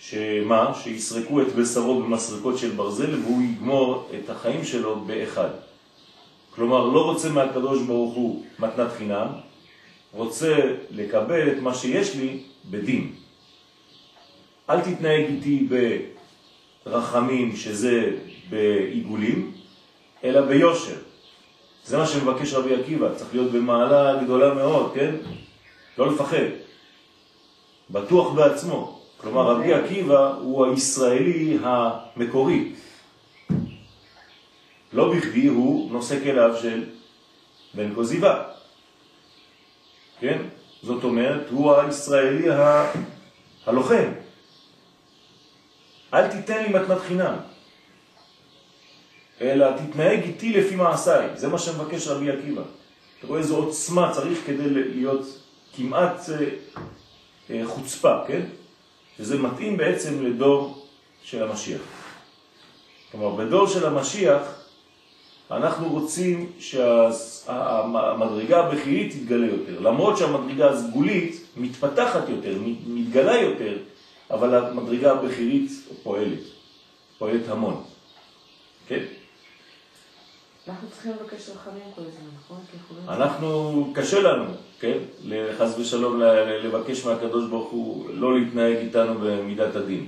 שמה? 0.09 0.71
שיסרקו 0.83 1.41
את 1.41 1.55
בשרו 1.55 2.01
במסרקות 2.01 2.57
של 2.57 2.71
ברזל 2.71 3.19
והוא 3.19 3.41
יגמור 3.41 4.09
את 4.19 4.29
החיים 4.29 4.65
שלו 4.65 4.99
באחד. 4.99 5.49
כלומר, 6.55 6.85
לא 6.85 7.05
רוצה 7.05 7.29
מהקדוש 7.29 7.81
ברוך 7.81 8.13
הוא 8.13 8.45
מתנת 8.59 8.91
חינם, 8.97 9.27
רוצה 10.13 10.57
לקבל 10.91 11.51
את 11.51 11.57
מה 11.61 11.73
שיש 11.73 12.15
לי 12.15 12.39
בדין. 12.65 13.13
אל 14.69 14.81
תתנהג 14.81 15.25
איתי 15.25 15.67
ברחמים, 16.85 17.55
שזה 17.55 18.11
בעיגולים, 18.49 19.51
אלא 20.23 20.41
ביושר. 20.41 20.97
זה 21.85 21.97
מה 21.97 22.07
שמבקש 22.07 22.53
רבי 22.53 22.75
עקיבא, 22.75 23.15
צריך 23.15 23.33
להיות 23.33 23.51
במעלה 23.51 24.23
גדולה 24.23 24.53
מאוד, 24.53 24.91
כן? 24.95 25.15
לא 25.97 26.11
לפחד. 26.11 26.45
בטוח 27.89 28.33
בעצמו. 28.33 29.02
כלומר, 29.23 29.51
רבי 29.51 29.73
עקיבא 29.73 30.33
הוא 30.33 30.65
הישראלי 30.65 31.57
המקורי. 31.63 32.73
לא 34.93 35.13
בכדי 35.13 35.47
הוא 35.47 35.91
נושא 35.91 36.23
כליו 36.23 36.55
של 36.61 36.83
בן 37.73 37.95
כוזיבה. 37.95 38.43
כן? 40.19 40.41
זאת 40.81 41.03
אומרת, 41.03 41.49
הוא 41.49 41.73
הישראלי 41.73 42.49
ה... 42.49 42.91
הלוחם. 43.65 44.11
אל 46.13 46.27
תיתן 46.27 46.63
לי 46.63 46.69
מתנת 46.69 46.99
חינם, 46.99 47.35
אלא 49.41 49.67
תתנהג 49.77 50.23
איתי 50.23 50.53
לפי 50.53 50.75
מעשיי. 50.75 51.27
זה 51.35 51.47
מה 51.47 51.59
שמבקש 51.59 52.07
רבי 52.07 52.31
עקיבא. 52.31 52.61
אתה 53.19 53.27
רואה 53.27 53.39
איזו 53.39 53.57
עוצמה 53.57 54.11
צריך 54.13 54.39
כדי 54.45 54.69
להיות 54.69 55.25
כמעט 55.75 56.29
אה, 56.29 56.45
אה, 57.49 57.61
חוצפה, 57.67 58.17
כן? 58.27 58.41
שזה 59.17 59.37
מתאים 59.37 59.77
בעצם 59.77 60.25
לדור 60.25 60.87
של 61.23 61.43
המשיח. 61.43 61.81
כלומר, 63.11 63.29
בדור 63.29 63.67
של 63.67 63.85
המשיח 63.85 64.41
אנחנו 65.51 65.89
רוצים 65.89 66.51
שהמדרגה 66.59 68.63
הבכירית 68.63 69.13
תתגלה 69.13 69.47
יותר. 69.47 69.79
למרות 69.79 70.17
שהמדרגה 70.17 70.69
הסגולית 70.69 71.45
מתפתחת 71.57 72.29
יותר, 72.29 72.57
מתגלה 72.87 73.41
יותר, 73.41 73.77
אבל 74.31 74.55
המדרגה 74.55 75.11
הבכירית 75.11 75.71
פועלת, 76.03 76.39
פועלת 77.17 77.49
המון. 77.49 77.83
כן? 78.87 79.03
אנחנו 80.67 80.89
צריכים 80.89 81.11
לבקש 81.11 81.49
רחמים 81.49 81.91
כל 81.95 82.01
הזמן, 82.01 82.29
נכון? 82.39 82.59
אנחנו, 83.07 83.91
קשה 83.95 84.21
לנו, 84.21 84.45
כן? 84.79 84.97
חס 85.57 85.77
ושלום 85.77 86.19
לבקש 86.63 87.05
מהקדוש 87.05 87.49
ברוך 87.49 87.71
הוא 87.71 88.09
לא 88.09 88.39
להתנהג 88.39 88.75
איתנו 88.75 89.19
במידת 89.19 89.75
הדין. 89.75 90.07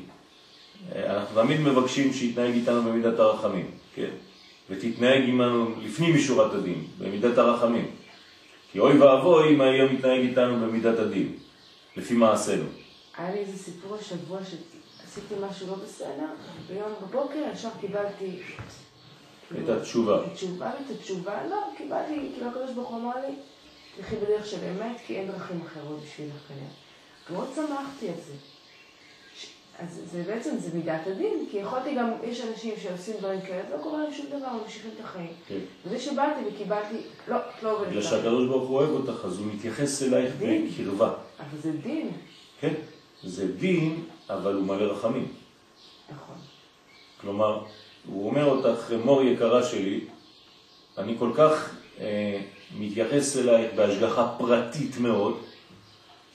אנחנו 0.95 1.41
תמיד 1.41 1.59
מבקשים 1.59 2.13
שיתנהג 2.13 2.53
איתנו 2.53 2.81
במידת 2.81 3.19
הרחמים, 3.19 3.71
כן? 3.95 4.09
ותתנהג 4.69 5.29
עמנו 5.29 5.75
לפנים 5.81 6.15
משורת 6.15 6.53
הדין, 6.53 6.83
במידת 6.99 7.37
הרחמים. 7.37 7.91
כי 8.71 8.79
אוי 8.79 8.97
ואבוי 8.97 9.55
אם 9.55 9.61
היה 9.61 9.85
מתנהג 9.85 10.19
איתנו 10.19 10.67
במידת 10.67 10.99
הדין, 10.99 11.33
לפי 11.97 12.13
מעשינו. 12.13 12.65
היה 13.17 13.31
לי 13.31 13.39
איזה 13.39 13.57
סיפור 13.57 13.95
השבוע 13.95 14.39
שעשיתי 14.43 15.35
משהו 15.49 15.67
לא 15.67 15.75
בסדר, 15.75 16.27
ביום 16.67 16.93
בבוקר 17.01 17.39
ישר 17.53 17.69
קיבלתי... 17.81 18.39
את 19.51 19.69
התשובה. 19.69 20.25
את 20.25 20.31
התשובה, 20.31 20.69
את 20.69 20.91
התשובה, 20.95 21.47
לא, 21.49 21.57
קיבלתי, 21.77 22.31
כאילו 22.33 22.49
הקדוש 22.49 22.71
ברוך 22.71 22.89
הוא 22.89 22.97
אמר 22.97 23.15
לי, 23.27 23.35
תלכי 23.97 24.15
בדרך 24.15 24.45
של 24.45 24.57
אמת, 24.71 24.97
כי 25.05 25.15
אין 25.15 25.27
דרכים 25.31 25.61
אחרות 25.65 25.99
בשבילך 26.03 26.33
כנראה. 26.47 26.67
מאוד 27.29 27.47
שמחתי 27.55 28.07
על 28.07 28.15
זה. 28.27 28.33
אז 29.79 30.01
זה 30.11 30.23
בעצם, 30.27 30.57
זה 30.57 30.69
מידת 30.73 31.07
הדין, 31.07 31.45
כי 31.51 31.57
יכולתי 31.57 31.95
גם, 31.95 32.09
יש 32.23 32.41
אנשים 32.41 32.73
שעושים 32.81 33.15
דברים 33.19 33.41
כאלה, 33.41 33.63
לא 33.77 33.83
קורה 33.83 34.03
להם 34.03 34.13
שום 34.13 34.25
דבר, 34.25 34.47
ממשיכים 34.63 34.91
את 34.95 35.05
החיים. 35.05 35.33
כן. 35.47 35.59
וזה 35.85 35.99
שבאתי 35.99 36.39
וקיבלתי, 36.47 36.97
לא, 37.27 37.37
לא 37.63 37.71
עובד. 37.71 37.89
בגלל 37.89 38.01
שהקדוש 38.01 38.47
ברוך 38.47 38.69
הוא 38.69 38.77
אוהב 38.77 38.89
אותך, 38.89 39.25
אז 39.25 39.39
הוא 39.39 39.47
מתייחס 39.53 40.03
אלייך 40.03 40.33
בקרבה. 40.39 41.13
אבל 41.39 41.61
זה 41.61 41.71
דין. 41.71 42.11
כן, 42.59 42.73
זה 43.23 43.47
דין, 43.51 44.03
אבל 44.29 44.53
הוא 44.53 44.63
מלא 44.63 44.83
רחמים. 44.83 45.27
נכון. 46.09 46.35
כלומר, 47.21 47.63
הוא 48.07 48.29
אומר 48.29 48.45
אותך, 48.45 48.91
מור 49.05 49.23
יקרה 49.23 49.63
שלי, 49.63 49.99
אני 50.97 51.15
כל 51.19 51.29
כך 51.35 51.75
אה, 51.99 52.41
מתייחס 52.77 53.37
אלייך 53.37 53.71
בהשגחה 53.75 54.27
פרטית 54.37 54.97
מאוד, 54.97 55.37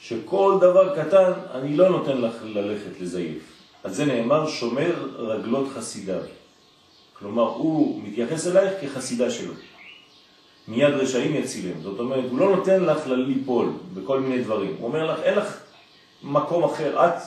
שכל 0.00 0.58
דבר 0.60 1.02
קטן 1.02 1.32
אני 1.54 1.76
לא 1.76 1.88
נותן 1.88 2.20
לך 2.20 2.34
ללכת 2.44 3.00
לזייף. 3.00 3.42
על 3.84 3.92
זה 3.92 4.04
נאמר 4.04 4.48
שומר 4.48 5.08
רגלות 5.16 5.68
חסידיו. 5.74 6.22
כלומר, 7.12 7.48
הוא 7.48 8.02
מתייחס 8.04 8.46
אלייך 8.46 8.72
כחסידה 8.80 9.30
שלו. 9.30 9.54
מיד 10.68 10.94
רשעים 10.94 11.34
יצילם. 11.34 11.80
זאת 11.82 11.98
אומרת, 11.98 12.24
הוא 12.30 12.38
לא 12.38 12.56
נותן 12.56 12.84
לך 12.84 13.06
ליפול 13.06 13.72
בכל 13.94 14.20
מיני 14.20 14.42
דברים. 14.42 14.76
הוא 14.78 14.88
אומר 14.88 15.12
לך, 15.12 15.20
אין 15.22 15.38
לך 15.38 15.60
מקום 16.22 16.64
אחר, 16.64 17.06
את 17.06 17.22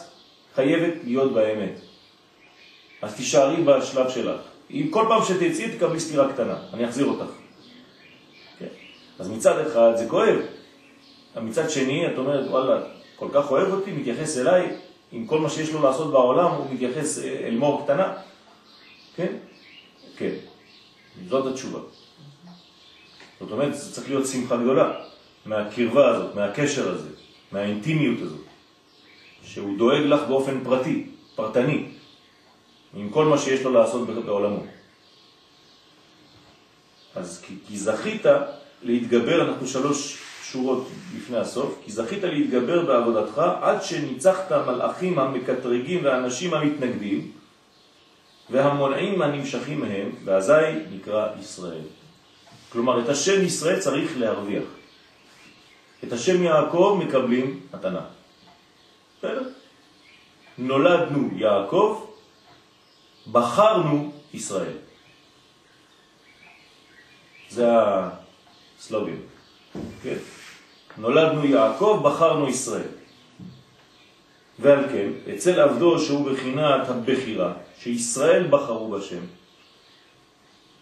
חייבת 0.55 0.93
להיות 1.03 1.33
באמת. 1.33 1.79
אז 3.03 3.15
תישארי 3.15 3.63
בשלב 3.63 4.09
שלך. 4.09 4.41
אם 4.71 4.87
כל 4.89 5.05
פעם 5.07 5.21
שתצאי 5.23 5.71
תקבלי 5.71 5.99
סתירה 5.99 6.33
קטנה, 6.33 6.55
אני 6.73 6.89
אחזיר 6.89 7.05
אותך. 7.05 7.31
כן? 8.59 8.67
אז 9.19 9.29
מצד 9.29 9.59
אחד 9.59 9.91
זה 9.95 10.09
כואב, 10.09 10.39
מצד 11.41 11.69
שני 11.69 12.07
את 12.07 12.17
אומרת, 12.17 12.47
וואלה, 12.49 12.81
כל 13.15 13.27
כך 13.33 13.51
אוהב 13.51 13.73
אותי, 13.73 13.91
מתייחס 13.91 14.37
אליי, 14.37 14.75
עם 15.11 15.27
כל 15.27 15.39
מה 15.39 15.49
שיש 15.49 15.73
לו 15.73 15.81
לעשות 15.81 16.11
בעולם, 16.11 16.51
הוא 16.51 16.65
מתייחס 16.73 17.19
אה, 17.19 17.47
אל 17.47 17.55
מור 17.55 17.83
קטנה. 17.83 18.13
כן? 19.15 19.33
כן. 20.17 20.33
זאת 21.29 21.53
התשובה. 21.53 21.79
זאת 23.39 23.51
אומרת, 23.51 23.75
זה 23.75 23.93
צריך 23.93 24.09
להיות 24.09 24.27
שמחה 24.27 24.57
גדולה 24.57 24.91
מהקרבה 25.45 26.09
הזאת, 26.09 26.35
מהקשר 26.35 26.91
הזה, 26.91 27.09
מהאינטימיות 27.51 28.21
הזאת, 28.21 28.45
שהוא 29.43 29.77
דואג 29.77 30.01
לך 30.01 30.21
באופן 30.27 30.63
פרטי, 30.63 31.05
פרטני, 31.35 31.85
עם 32.95 33.09
כל 33.09 33.25
מה 33.25 33.37
שיש 33.37 33.61
לו 33.61 33.71
לעשות 33.71 34.07
בעולמו. 34.25 34.63
אז 37.15 37.41
כי, 37.47 37.53
כי 37.67 37.77
זכית 37.77 38.25
להתגבר, 38.83 39.49
אנחנו 39.49 39.67
שלוש 39.67 40.17
שורות 40.43 40.87
לפני 41.17 41.37
הסוף, 41.37 41.79
כי 41.85 41.91
זכית 41.91 42.23
להתגבר 42.23 42.85
בעבודתך 42.85 43.41
עד 43.61 43.83
שניצחת 43.83 44.51
מלאכים 44.51 45.19
המקטרגים 45.19 46.05
והאנשים 46.05 46.53
המתנגדים 46.53 47.31
והמונעים 48.49 49.21
הנמשכים 49.21 49.79
מהם, 49.79 50.09
ואזי 50.25 50.53
נקרא 50.91 51.27
ישראל. 51.39 51.81
כלומר, 52.69 53.03
את 53.03 53.09
השם 53.09 53.45
ישראל 53.45 53.79
צריך 53.79 54.17
להרוויח. 54.17 54.63
את 56.03 56.13
השם 56.13 56.43
יעקב 56.43 56.99
מקבלים 57.05 57.59
מתנה. 57.73 58.01
בסדר? 59.19 59.43
נולדנו 60.57 61.29
יעקב, 61.35 62.05
בחרנו 63.31 64.11
ישראל. 64.33 64.77
זה 67.49 67.67
הסלוגן. 68.79 69.15
כן? 70.03 70.17
נולדנו 70.97 71.45
יעקב, 71.45 72.01
בחרנו 72.03 72.49
ישראל. 72.49 72.87
ועל 74.59 74.89
כן, 74.89 75.09
אצל 75.35 75.59
עבדו 75.59 75.99
שהוא 75.99 76.31
בחינת 76.31 76.89
הבחירה, 76.89 77.53
שישראל 77.79 78.47
בחרו 78.49 78.91
בשם. 78.91 79.19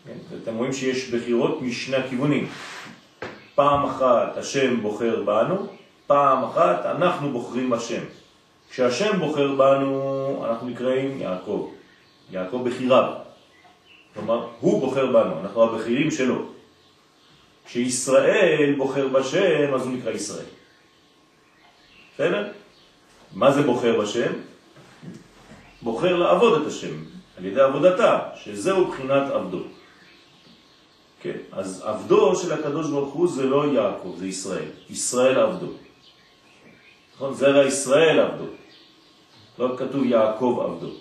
כן? 0.06 0.18
אתם 0.44 0.56
רואים 0.56 0.74
שיש 0.74 1.10
בחירות 1.10 1.62
משני 1.62 1.96
הכיוונים. 1.96 2.48
פעם 3.56 3.86
אחת 3.86 4.38
השם 4.38 4.82
בוחר 4.82 5.24
בנו, 5.24 5.68
פעם 6.08 6.44
אחת 6.44 6.86
אנחנו 6.86 7.32
בוחרים 7.32 7.70
בשם. 7.70 8.04
כשהשם 8.72 9.20
בוחר 9.20 9.56
בנו, 9.56 10.46
אנחנו 10.50 10.70
נקראים 10.70 11.22
יעקב. 11.22 11.72
יעקב 12.32 12.70
בחיריו. 12.70 13.14
כלומר, 14.14 14.48
הוא 14.60 14.82
בוחר 14.82 15.06
בנו, 15.06 15.40
אנחנו 15.40 15.64
הבחירים 15.64 16.12
שלו. 16.12 16.46
כשישראל 17.66 18.74
בוחר 18.78 19.08
בשם, 19.08 19.74
אז 19.74 19.86
הוא 19.86 19.94
נקרא 19.94 20.12
ישראל. 20.12 20.46
בסדר? 22.14 22.52
מה 23.34 23.52
זה 23.52 23.62
בוחר 23.62 24.02
בשם? 24.02 24.32
בוחר 25.82 26.16
לעבוד 26.16 26.62
את 26.62 26.68
השם, 26.68 26.96
על 27.38 27.46
ידי 27.46 27.62
עבודתה, 27.62 28.20
שזהו 28.36 28.88
בחינת 28.88 29.32
עבדו. 29.32 29.60
כן, 31.22 31.38
אז 31.52 31.84
עבדו 31.86 32.36
של 32.36 32.54
הקדוש 32.54 32.90
ברוך 32.90 33.14
הוא 33.14 33.28
זה 33.28 33.46
לא 33.46 33.66
יעקב, 33.74 34.16
זה 34.18 34.28
ישראל. 34.28 34.70
ישראל 34.90 35.40
עבדו. 35.40 35.68
נכון? 37.16 37.34
זרע 37.34 37.66
ישראל 37.66 38.20
עבדו. 38.20 38.46
לא 39.60 39.76
כתוב 39.78 40.06
יעקב 40.06 40.60
עבדו. 40.66 40.92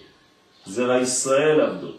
זרע 0.66 1.00
ישראל 1.00 1.60
עבדו. 1.60 1.92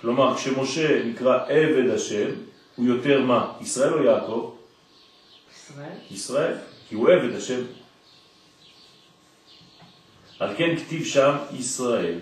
כלומר, 0.00 0.36
כשמשה 0.36 1.04
נקרא 1.04 1.38
עבד 1.48 1.90
השם, 1.90 2.30
הוא 2.76 2.86
יותר 2.86 3.20
מה? 3.20 3.52
ישראל 3.60 3.92
או 3.92 4.02
יעקב? 4.02 4.54
ישראל. 5.54 5.92
ישראל, 6.10 6.54
כי 6.88 6.94
הוא 6.94 7.10
עבד 7.10 7.34
השם. 7.34 7.60
על 10.38 10.56
כן 10.56 10.76
כתיב 10.76 11.04
שם 11.04 11.36
ישראל. 11.58 12.18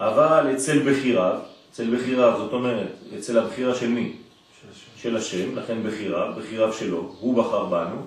אבל 0.00 0.54
אצל 0.54 0.78
בחיריו, 0.90 1.40
אצל 1.70 1.96
בחיריו, 1.96 2.34
זאת 2.38 2.52
אומרת, 2.52 2.92
אצל 3.18 3.38
הבחירה 3.38 3.74
של 3.74 3.88
מי? 3.88 4.16
של 4.96 5.16
השם, 5.16 5.56
לכן 5.56 5.82
בחיריו, 5.82 6.32
בחיריו 6.38 6.72
שלו, 6.72 7.14
הוא 7.20 7.42
בחר 7.42 7.64
בנו, 7.64 8.06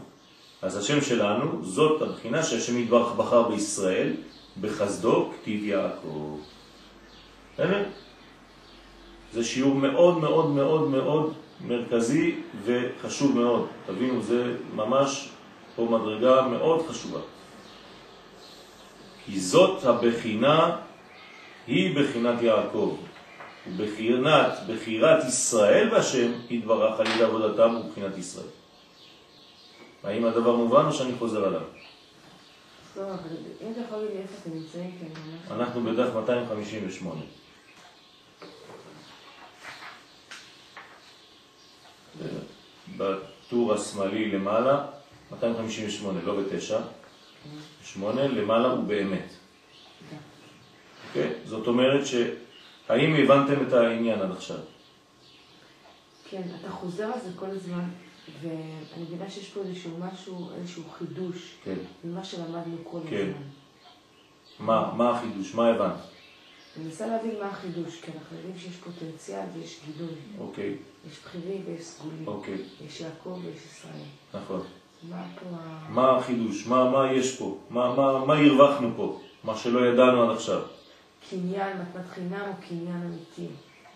אז 0.62 0.78
השם 0.78 1.02
שלנו, 1.02 1.65
זאת 1.65 2.02
הבחינה 2.02 2.44
שהשם 2.44 2.78
יתברך 2.78 3.15
בחר 3.15 3.50
בישראל, 3.50 4.13
בחסדו 4.61 5.31
כתיב 5.41 5.63
יעקב. 5.63 6.37
בסדר? 7.53 7.83
זה 9.33 9.43
שיעור 9.43 9.75
מאוד 9.75 10.17
מאוד 10.17 10.49
מאוד 10.49 10.89
מאוד 10.89 11.33
מרכזי 11.67 12.35
וחשוב 12.65 13.37
מאוד. 13.37 13.67
תבינו, 13.85 14.21
זה 14.21 14.55
ממש 14.75 15.29
פה 15.75 15.87
מדרגה 15.91 16.41
מאוד 16.41 16.87
חשובה. 16.87 17.19
כי 19.25 19.39
זאת 19.39 19.85
הבחינה 19.85 20.77
היא 21.67 21.95
בחינת 21.95 22.41
יעקב. 22.41 22.97
ובחינת, 23.67 24.51
בחירת 24.67 25.23
ישראל 25.27 25.89
בשם 25.89 26.31
יתברך 26.49 26.99
על 26.99 27.07
ידי 27.07 27.23
עבודתם 27.23 27.75
ובחינת 27.75 28.17
ישראל. 28.17 28.47
האם 30.03 30.25
הדבר 30.25 30.55
מובן 30.55 30.85
או 30.85 30.93
שאני 30.93 31.13
חוזר 31.19 31.45
עליו? 31.45 31.61
אנחנו 35.51 35.84
בדף 35.84 36.13
258. 36.15 37.21
בטור 42.97 43.73
השמאלי 43.73 44.32
למעלה, 44.32 44.88
258, 45.32 46.19
לא 46.23 46.36
ב-9, 46.41 46.73
8, 47.84 48.27
למעלה 48.27 48.67
הוא 48.67 48.84
באמת. 48.84 49.30
אוקיי? 51.08 51.34
זאת 51.45 51.67
אומרת 51.67 52.06
שהאם 52.06 53.15
הבנתם 53.15 53.67
את 53.67 53.73
העניין 53.73 54.21
עד 54.21 54.32
עכשיו? 54.32 54.58
כן, 56.30 56.41
אתה 56.60 56.71
חוזר 56.71 57.06
על 57.06 57.19
זה 57.19 57.30
כל 57.36 57.49
הזמן, 57.49 57.89
ואני 58.41 59.04
מבינה 59.04 59.30
שיש 59.30 59.50
פה 59.50 59.60
איזשהו 59.60 59.91
משהו, 60.00 60.50
איזשהו 60.56 60.84
חידוש, 60.98 61.56
כן. 61.63 61.76
ממה 62.04 62.24
שלמדנו 62.24 62.78
כל 62.84 63.00
כן. 63.10 63.30
הזמן. 63.30 63.48
מה, 64.60 64.94
מה 64.98 65.17
החידוש? 65.17 65.56
מה 65.56 65.67
הבנת? 65.67 65.96
אני 66.78 66.86
מנסה 66.86 67.08
להבין 67.08 67.39
מה 67.39 67.50
החידוש, 67.50 68.02
כי 68.02 68.12
אנחנו 68.17 68.38
יודעים 68.38 68.58
שיש 68.58 68.76
פוטנציאל 68.76 69.46
ויש 69.54 69.80
גידול. 69.86 70.13
אוקיי, 70.39 70.76
יש 71.12 71.20
בכירים 71.26 71.62
ויש 71.65 71.84
סגולים. 71.86 72.28
אוקיי, 72.28 72.58
יש 72.86 73.02
יעקב 73.02 73.39
ויש 73.44 73.65
ישראל. 73.65 74.04
נכון. 74.34 74.62
מה 75.10 75.24
פה 75.39 75.46
ה... 75.56 75.89
מה 75.89 76.17
החידוש? 76.17 76.67
מה, 76.67 76.89
מה 76.89 77.13
יש 77.13 77.38
פה? 77.38 77.58
מה, 77.70 77.96
מה, 77.96 78.26
מה 78.26 78.34
הרווחנו 78.38 78.91
פה? 78.96 79.22
מה 79.44 79.58
שלא 79.58 79.86
ידענו 79.86 80.24
עד 80.24 80.36
עכשיו. 80.36 80.62
קניין, 81.30 81.78
מתנת 81.78 82.10
חינם 82.10 82.41
או 82.48 82.67
קניין 82.67 83.02
אמיתי? 83.02 83.54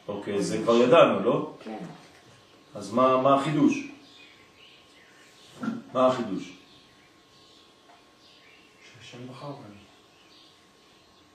אוקיי, 0.08 0.43
זה 0.43 0.58
כבר 0.63 0.76
ידענו, 0.76 1.24
לא? 1.24 1.52
כן. 1.63 1.86
אז 2.76 2.93
מה, 2.93 3.21
מה 3.21 3.36
החידוש? 3.36 3.88
מה 5.93 6.07
החידוש? 6.07 6.57
שהשם 8.83 9.27
בחר 9.27 9.51
בנו. 9.51 9.75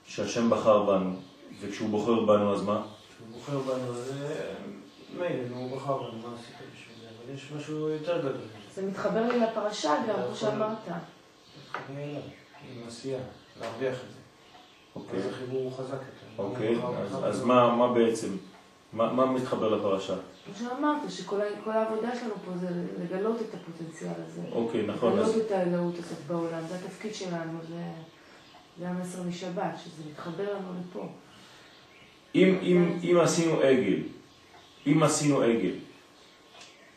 שהשם 0.06 0.50
בחר 0.50 0.82
בנו, 0.82 1.16
וכשהוא 1.60 1.90
בוחר 1.90 2.24
בנו 2.24 2.54
אז 2.54 2.62
מה? 2.62 2.82
כשהוא 3.08 3.28
בוחר 3.32 3.58
בנו, 3.58 3.92
אז 3.92 4.12
אה, 4.22 4.54
מילא, 5.18 5.48
נו, 5.48 5.56
הוא 5.56 5.76
בחר 5.76 5.98
בנו, 5.98 6.18
מה 6.18 6.34
עשית 6.34 6.54
בשביל 6.54 6.96
זה? 7.00 7.06
אבל 7.08 7.34
יש 7.34 7.52
משהו 7.56 7.88
יותר 7.88 8.18
גדול. 8.18 8.46
זה 8.74 8.86
מתחבר 8.86 9.28
לי 9.28 9.40
לפרשה 9.40 9.94
גם, 10.08 10.14
כמו 10.26 10.36
שאמרת. 10.36 10.78
עם 11.96 12.88
עשייה, 12.88 13.18
להרוויח 13.60 13.94
את 13.94 14.12
זה. 14.12 14.20
אוקיי, 14.96 15.18
אז 15.18 15.26
החיבור 15.26 15.62
הוא 15.62 15.72
חזק 15.72 15.92
יותר. 15.92 16.42
אוקיי, 16.42 16.78
אז, 17.24 17.42
מה, 17.42 17.76
מה 17.76 17.92
בעצם? 17.92 18.36
מה, 18.92 19.12
מה 19.12 19.26
מתחבר 19.26 19.68
לפרשה? 19.68 20.14
כמו 20.58 20.68
שאמרת, 20.68 21.10
שכל 21.10 21.40
העבודה 21.70 22.16
שלנו 22.20 22.34
פה 22.44 22.50
זה 22.56 22.68
לגלות 23.02 23.36
את 23.40 23.54
הפוטנציאל 23.54 24.12
הזה. 24.26 24.40
אוקיי, 24.52 24.86
נכון, 24.86 25.18
אז 25.18 25.28
לגלות 25.28 25.46
את 25.46 25.50
האלוהות 25.50 25.98
הזאת 25.98 26.18
בעולם, 26.26 26.66
זה 26.68 26.74
התפקיד 26.74 27.14
שלנו, 27.14 27.58
זה, 27.68 27.82
זה 28.78 28.88
המסר 28.88 29.22
משבת, 29.22 29.78
שזה 29.84 30.02
מתחבר 30.10 30.54
לנו 30.54 30.68
לפה. 30.80 31.06
אם, 32.34 32.58
אם, 32.62 32.98
אם 33.02 33.20
עשינו 33.20 33.60
עגל, 33.60 34.02
אם 34.86 35.02
עשינו 35.02 35.42
עגל 35.42 35.74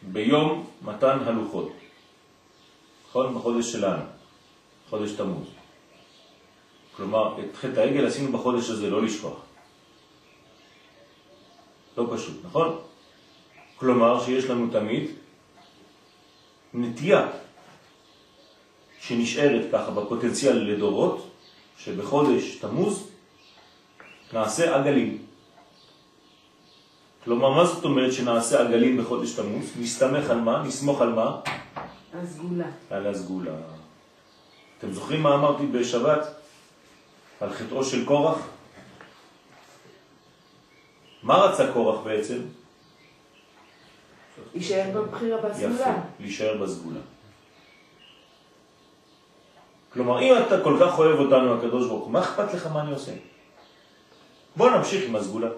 ביום 0.02 0.70
מתן 0.82 1.20
הלוחות, 1.26 1.72
נכון? 3.10 3.36
בחודש 3.36 3.72
שלנו, 3.72 4.04
חודש 4.89 5.12
תמוז. 5.12 5.48
כלומר, 6.98 7.39
את 7.39 7.56
חטא 7.56 7.80
העגל 7.80 8.08
עשינו 8.08 8.32
בחודש 8.32 8.70
הזה, 8.70 8.89
לא 8.89 9.04
לשכוח. 9.04 9.38
לא 11.98 12.08
פשוט, 12.16 12.38
נכון? 12.46 12.80
כלומר, 13.84 14.24
שיש 14.24 14.46
לנו 14.46 14.67
תמיד 14.72 15.12
נטייה 16.74 17.28
שנשארת 19.00 19.65
ככה 19.72 19.91
בפוטנציאל 19.91 20.56
לדורות, 20.56 21.28
שבחודש 21.78 22.56
תמוז 22.56 23.08
נעשה 24.34 24.76
עגלים. 24.76 25.17
כלומר, 27.24 27.50
מה 27.50 27.65
זאת 27.65 27.86
אומרת 27.86 28.13
שנעשה 28.13 28.62
עגלים 28.62 28.98
בחודש 28.98 29.36
תמוז? 29.36 29.65
נסתמך 29.80 30.30
על 30.30 30.39
מה? 30.41 30.63
נסמוך 30.63 31.02
על 31.02 31.13
מה? 31.13 31.39
הסגולה. 32.13 32.67
על 32.89 33.08
הסגולה. 33.08 33.56
אתם 34.78 34.91
זוכרים 34.91 35.24
מה 35.24 35.36
אמרתי 35.36 35.65
בשבת? 35.67 36.28
על 37.41 37.54
חטאו 37.54 37.84
של 37.84 38.06
קורח? 38.06 38.38
מה 41.24 41.36
רצה 41.36 41.72
קורח 41.74 42.00
בעצם? 42.04 42.62
להישאר 44.53 44.91
בבחירה 44.95 45.41
בסגולה. 45.41 45.73
יפה, 45.75 45.91
להישאר 46.19 46.58
בסגולה. 46.58 46.99
כלומר, 49.93 50.21
אם 50.21 50.34
אתה 50.47 50.63
כל 50.63 50.77
כך 50.82 50.99
אוהב 50.99 51.19
אותנו, 51.19 51.58
הקדוש 51.58 51.88
ברוך 51.88 52.03
הוא, 52.03 52.12
מה 52.12 52.21
אכפת 52.21 52.53
לך 52.53 52.67
מה 52.67 52.82
אני 52.82 52.91
עושה? 52.91 53.12
בוא 54.56 54.69
נמשיך 54.69 55.10
עם 55.10 55.15
הסגולה. 55.15 55.49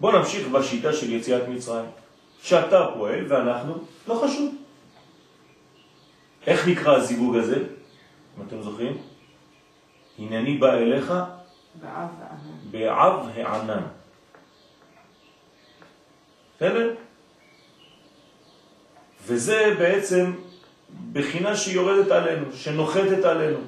בוא 0.00 0.12
נמשיך 0.12 0.48
בשיטה 0.48 0.92
של 0.92 1.12
יציאת 1.12 1.48
מצרים. 1.48 1.90
שאתה 2.42 2.86
פועל 2.94 3.24
ואנחנו, 3.28 3.74
לא 4.08 4.14
חשוב. 4.14 4.54
איך 6.46 6.68
נקרא 6.68 6.96
הזיווג 6.96 7.36
הזה? 7.36 7.56
אם 8.38 8.42
אתם 8.48 8.62
זוכרים? 8.62 8.98
הנני 10.18 10.58
בא 10.58 10.72
אליך. 10.74 11.12
בעב 12.70 13.28
הענן. 13.34 13.82
בסדר? 16.56 16.94
וזה 19.26 19.74
בעצם 19.78 20.32
בחינה 21.12 21.56
שיורדת 21.56 22.10
עלינו, 22.10 22.46
שנוחתת 22.54 23.24
עלינו. 23.24 23.58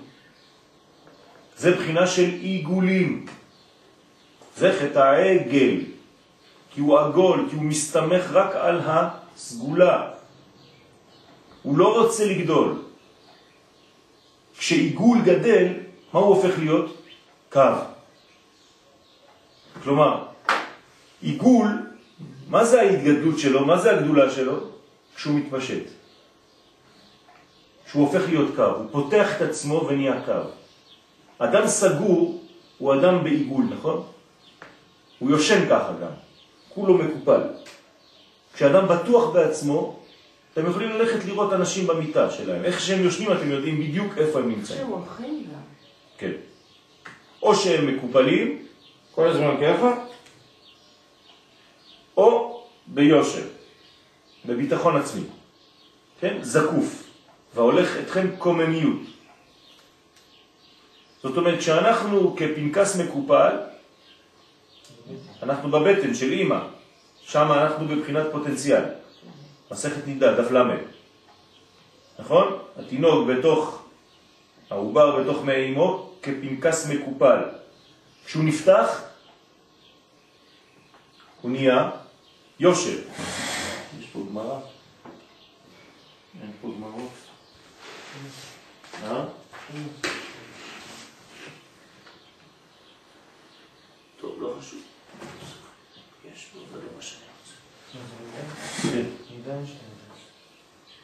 זה 1.57 1.77
בחינה 1.77 2.07
של 2.07 2.31
עיגולים. 2.41 3.27
זה 4.57 4.77
חטא 4.81 4.99
העגל, 4.99 5.81
כי 6.71 6.81
הוא 6.81 6.99
עגול, 6.99 7.47
כי 7.51 7.57
הוא 7.57 7.65
מסתמך 7.65 8.31
רק 8.33 8.55
על 8.55 8.81
הסגולה. 8.85 10.11
הוא 11.63 11.79
לא 11.79 12.01
רוצה 12.01 12.25
לגדול. 12.27 12.83
כשעיגול 14.59 15.19
גדל, 15.25 15.73
מה 16.13 16.21
הוא 16.21 16.35
הופך 16.35 16.59
להיות? 16.59 17.03
קו. 17.53 17.61
כלומר, 19.83 20.25
עיגול, 21.23 21.67
מה 22.49 22.65
זה 22.65 22.81
ההתגדלות 22.81 23.39
שלו? 23.39 23.67
מה 23.67 23.79
זה 23.79 23.97
הגדולה 23.97 24.31
שלו? 24.31 24.74
כשהוא 25.17 25.35
מתפשט. 25.35 25.85
כשהוא 27.87 28.07
הופך 28.07 28.29
להיות 28.29 28.57
קו, 28.57 28.63
הוא 28.63 28.87
פותח 28.91 29.37
את 29.37 29.43
עצמו 29.43 29.87
ונהיה 29.89 30.23
קו. 30.25 30.33
אדם 31.39 31.67
סגור 31.67 32.45
הוא 32.79 32.95
אדם 32.95 33.25
בעיגול, 33.25 33.65
נכון? 33.71 34.03
הוא 35.19 35.31
יושן 35.31 35.69
ככה 35.69 35.93
גם, 36.03 36.11
כולו 36.69 36.95
מקופל. 36.95 37.41
כשאדם 38.55 38.89
בטוח 38.89 39.31
בעצמו, 39.31 40.01
אתם 40.53 40.71
יכולים 40.71 40.91
ללכת 40.91 41.25
לראות 41.25 41.53
אנשים 41.53 41.87
במיטה 41.87 42.31
שלהם. 42.31 42.65
איך 42.65 42.81
שהם 42.81 43.05
יושנים 43.05 43.33
אתם 43.33 43.51
יודעים 43.51 43.81
בדיוק 43.81 44.19
איפה 44.19 44.39
הם 44.39 44.49
נמצאים. 44.49 44.79
שהם 44.79 44.89
הולכים 44.89 45.45
גם. 45.53 45.61
כן. 46.19 46.33
או 47.43 47.55
שהם 47.55 47.97
מקופלים, 47.97 48.67
כל 49.15 49.29
הזמן 49.29 49.55
ככה, 49.63 49.95
או 52.17 52.63
ביושר, 52.87 53.47
בביטחון 54.47 54.97
עצמי. 54.97 55.23
כן? 56.21 56.39
זקוף, 56.43 57.03
והולך 57.55 57.97
אתכם 57.99 58.37
קוממיות. 58.39 59.01
זאת 61.23 61.37
אומרת, 61.37 61.59
כשאנחנו 61.59 62.37
כפנקס 62.37 62.97
מקופל, 62.97 63.57
אנחנו 65.43 65.71
בבטן 65.71 66.15
של 66.15 66.33
אימא, 66.33 66.59
שם 67.23 67.53
אנחנו 67.53 67.89
בבחינת 67.89 68.27
פוטנציאל. 68.33 68.85
מסכת 69.71 70.07
נידה, 70.07 70.35
דף 70.35 70.51
למד. 70.51 70.79
נכון? 72.19 72.59
התינוק 72.77 73.29
בתוך, 73.29 73.83
העובר 74.71 75.23
בתוך 75.23 75.45
מי 75.45 75.53
אימו, 75.53 76.11
כפנקס 76.23 76.89
מקופל. 76.91 77.39
כשהוא 78.27 78.45
נפתח, 78.45 79.03
הוא 81.41 81.51
נהיה 81.51 81.91
יושר. 82.61 82.99
גמרא? 84.35 84.61
אין 86.43 86.53
פה 86.61 86.69
גמרות? 86.69 87.13
אה? 89.03 89.25
טוב, 94.21 94.43
לא 94.43 94.57
חשוב. 94.61 94.83
יש 96.33 96.49
פה, 96.53 96.59
זה 96.73 96.77
לא 96.77 96.89
מה 96.97 97.03
שאני 97.03 97.23
רוצה. 97.41 97.55
כן. 98.83 99.07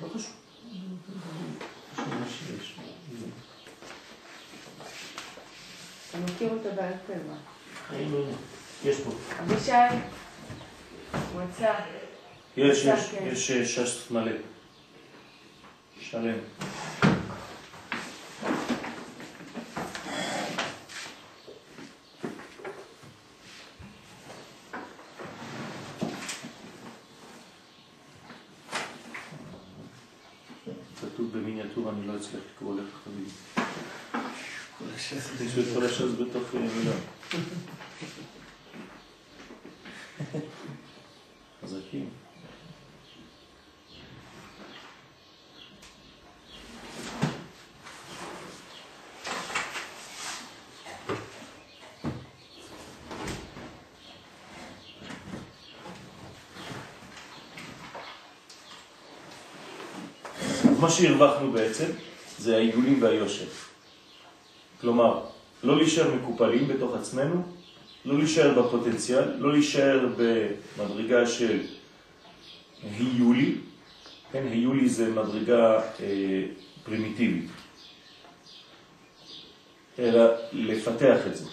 לא 0.01 0.09
חשוב. 0.09 0.35
מה 1.97 2.27
שיש. 2.29 2.77
אתה 6.09 6.19
מכיר 6.19 6.51
אותה 6.51 6.71
בעל 6.71 6.93
פה, 7.07 7.13
מה? 7.29 7.37
לא 7.93 8.17
יודע. 8.17 8.37
יש 8.85 9.01
פה. 9.01 9.11
אבישי, 9.41 9.73
יצא. 11.15 12.00
יש, 12.57 12.85
יש, 12.85 13.11
כן. 13.11 13.29
יש 13.33 13.51
אה, 13.51 13.67
ש"ס 13.67 14.11
מלא. 14.11 14.33
שלם. 16.01 16.39
כתוב 31.01 31.39
במיניאטורה, 31.39 31.93
אני 31.93 32.07
לא 32.07 32.17
אצליח 32.17 32.43
לקרוא 32.55 32.75
לך 32.75 32.89
חביבי. 33.05 33.31
יש 34.97 35.59
את 35.59 35.75
כל 35.75 35.85
הש"ס 35.85 36.03
בתוך 36.21 36.55
מילה. 36.55 36.93
חזקים. 41.63 42.09
אז 60.80 60.80
שהרווחנו 60.91 61.53
בעצם 61.53 61.85
זה 62.39 62.57
העיגולים 62.57 63.03
והיושר. 63.03 63.45
כלומר, 64.81 65.21
לא 65.63 65.77
להישאר 65.77 66.15
מקופלים 66.15 66.69
בתוך 66.69 66.95
עצמנו, 66.97 67.43
לא 68.05 68.19
להישאר 68.19 68.63
בפוטנציאל, 68.63 69.25
לא 69.39 69.53
להישאר 69.53 70.09
במדרגה 70.17 71.27
של 71.27 71.61
היולי, 72.83 73.55
כן, 74.33 74.47
היולי 74.51 74.89
זה 74.89 75.11
מדרגה 75.11 75.81
אה, 76.01 76.43
פרימיטיבית, 76.85 77.51
אלא 79.99 80.25
לפתח 80.53 81.19
את 81.27 81.37
זה. 81.37 81.45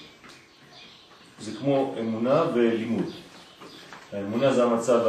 זה 1.40 1.52
כמו 1.60 1.96
אמונה 2.00 2.44
ולימוד. 2.54 3.12
האמונה 4.14 4.54
זה 4.54 4.64
המצב 4.64 5.02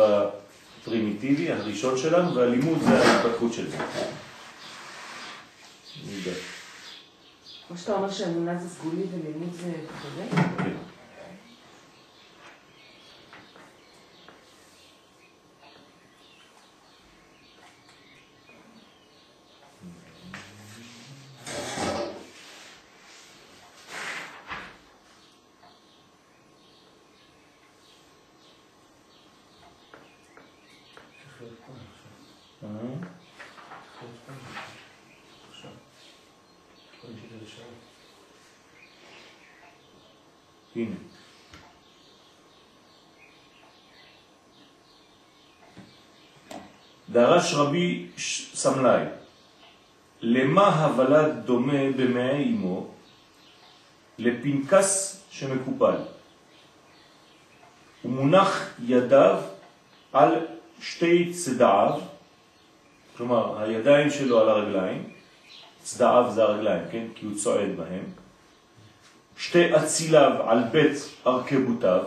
הפרימיטיבי, 0.81 1.53
הראשון 1.53 1.99
שלנו, 1.99 2.35
והלימוד 2.35 2.79
זה 2.83 2.99
ההתפתחות 3.03 3.53
של 3.53 3.71
זה. 3.71 3.77
כמו 7.69 7.77
שאתה 7.79 7.95
אומר 7.95 8.11
שאמונה 8.11 8.59
זה 8.59 8.69
סגולי 8.69 9.03
ולימוד 9.13 9.53
זה 9.53 9.73
חולה? 10.03 10.43
כן. 10.59 10.71
צריך 31.39 31.43
להיות 31.43 31.59
פה 31.67 31.73
עכשיו. 31.73 32.71
אה, 32.71 32.79
צריך 33.93 34.03
להיות 34.03 34.17
פה 34.27 34.33
עכשיו. 35.51 35.71
כל 37.01 37.09
שזה 37.09 37.45
לשעה. 37.45 37.67
הנה. 40.77 40.97
דרש 47.13 47.55
רבי 47.55 48.07
סמלאי, 48.55 49.05
למה 50.21 50.85
הוולד 50.85 51.45
דומה 51.45 51.93
במעי 51.97 52.45
אמו? 52.45 52.87
לפנקס 54.19 55.23
שמקופל. 55.31 55.97
הוא 58.03 58.13
מונח 58.13 58.71
ידיו 58.85 59.41
על 60.13 60.47
שתי 60.81 61.33
צדעיו, 61.33 62.01
כלומר 63.17 63.63
הידיים 63.63 64.11
שלו 64.11 64.41
על 64.41 64.49
הרגליים, 64.49 65.11
צדעיו 65.83 66.31
זה 66.35 66.43
הרגליים, 66.43 66.83
כן? 66.93 67.07
כי 67.15 67.27
הוא 67.27 67.35
צועד 67.35 67.77
בהם, 67.77 68.05
שתי 69.37 69.77
אציליו 69.77 70.33
על 70.47 70.63
בית 70.73 70.97
ארכבותיו, 71.27 72.05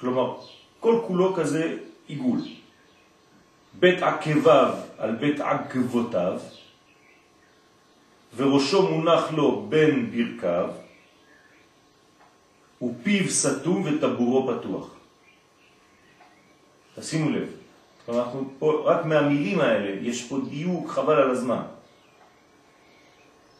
כלומר 0.00 0.36
כל 0.80 1.00
כולו 1.06 1.34
כזה 1.34 1.76
עיגול. 2.06 2.40
בית 3.78 4.02
עקביו 4.02 4.74
על 4.98 5.14
בית 5.14 5.40
עקבותיו, 5.40 6.40
וראשו 8.36 8.88
מונח 8.88 9.32
לו 9.32 9.66
בין 9.68 10.10
ברכיו, 10.10 10.70
ופיו 12.82 13.30
סתום 13.30 13.82
וטבורו 13.84 14.58
פתוח. 14.58 14.90
תשימו 16.96 17.30
לב, 17.30 17.48
אנחנו 18.08 18.50
פה, 18.58 18.82
רק 18.84 19.04
מהמילים 19.04 19.60
האלה 19.60 20.00
יש 20.00 20.28
פה 20.28 20.38
דיוק 20.50 20.90
חבל 20.90 21.16
על 21.16 21.30
הזמן. 21.30 21.62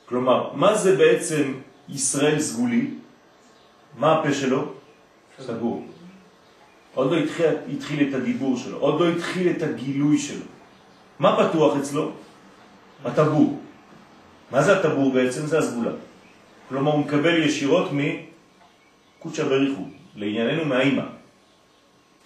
כלומר, 0.06 0.52
מה 0.52 0.74
זה 0.74 0.96
בעצם 0.96 1.52
ישראל 1.88 2.40
סגולי? 2.40 2.90
מה 3.98 4.18
הפה 4.18 4.32
שלו? 4.32 4.72
סגור. 5.40 5.86
עוד 6.96 7.12
לא 7.12 7.16
התחיל, 7.16 7.46
התחיל 7.76 8.08
את 8.08 8.14
הדיבור 8.14 8.56
שלו, 8.56 8.78
עוד 8.78 9.00
לא 9.00 9.08
התחיל 9.08 9.50
את 9.50 9.62
הגילוי 9.62 10.18
שלו. 10.18 10.44
מה 11.18 11.36
פתוח 11.36 11.76
אצלו? 11.76 12.10
הטבור. 13.04 13.60
מה 14.50 14.62
זה 14.62 14.78
הטבור 14.78 15.12
בעצם? 15.12 15.46
זה 15.46 15.58
הסגולה. 15.58 15.90
כלומר, 16.68 16.92
הוא 16.92 17.00
מקבל 17.00 17.42
ישירות 17.42 17.88
מקודשא 17.92 19.44
בריחו, 19.44 19.82
לענייננו 20.16 20.64
מהאימא. 20.64 21.02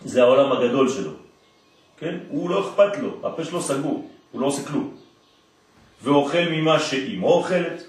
זה 0.05 0.23
העולם 0.23 0.53
הגדול 0.53 0.89
שלו. 0.89 1.13
כן? 1.99 2.19
הוא 2.29 2.51
לא 2.51 2.69
אכפת 2.69 2.99
לו, 3.03 3.27
הפה 3.27 3.45
שלו 3.45 3.63
סגור, 3.63 4.11
הוא 4.33 4.41
לא 4.41 4.47
עושה 4.47 4.69
כלום. 4.69 4.97
ואוכל 6.03 6.45
ממה 6.51 6.79
שאימו 6.81 7.27
אוכלת, 7.27 7.83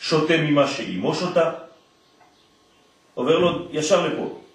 שותה 0.00 0.36
ממה 0.36 0.68
שאימו 0.68 1.14
שותה, 1.14 1.52
עובר 3.14 3.38
לו 3.38 3.68
ישר 3.70 4.06
לפה. 4.06 4.45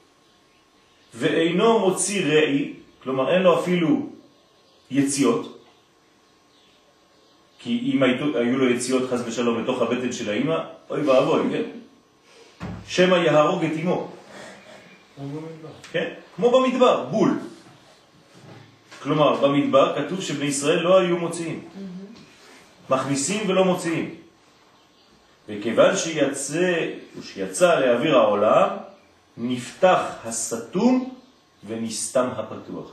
ואינו 1.16 1.80
מוציא 1.80 2.26
ראי, 2.26 2.74
כלומר 3.04 3.34
אין 3.34 3.42
לו 3.42 3.60
אפילו 3.60 4.10
יציאות, 4.92 5.64
כי 7.60 7.92
אם 7.94 8.04
היו 8.04 8.58
לו 8.58 8.70
יציאות 8.70 9.10
חס 9.10 9.20
ושלום 9.26 9.64
בתוך 9.64 9.82
הבטן 9.82 10.12
של 10.12 10.30
האמא, 10.30 10.58
אוי 10.90 11.02
ואבוי, 11.02 11.42
כן? 11.52 11.64
שמא 12.88 13.16
יהרוג 13.16 13.64
את 13.66 13.72
אמו. 13.82 14.12
כן? 15.92 16.14
כמו 16.36 16.52
במדבר, 16.52 17.06
בול. 17.06 17.40
כלומר, 19.04 19.36
במדבר 19.36 19.96
כתוב 19.96 20.22
שבני 20.22 20.46
ישראל 20.46 20.80
לא 20.80 21.00
היו 21.00 21.18
מוציאים. 21.18 21.60
מכניסים 22.90 23.50
ולא 23.50 23.66
מוציאים. 23.66 24.16
וכיוון 25.50 25.98
שיצא, 25.98 26.88
שיצא 27.24 27.80
לאוויר 27.80 28.18
העולם, 28.18 28.70
נפתח 29.38 30.04
הסתום 30.26 31.16
ונסתם 31.68 32.28
הפתוח. 32.36 32.92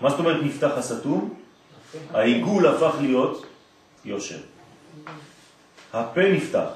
מה 0.00 0.10
זאת 0.10 0.18
אומרת 0.18 0.42
נפתח 0.42 0.70
הסתום? 0.76 1.34
העיגול 2.12 2.66
הפך 2.66 2.94
להיות 3.00 3.46
יושר. 4.04 4.38
הפה 5.92 6.20
נפתח 6.20 6.68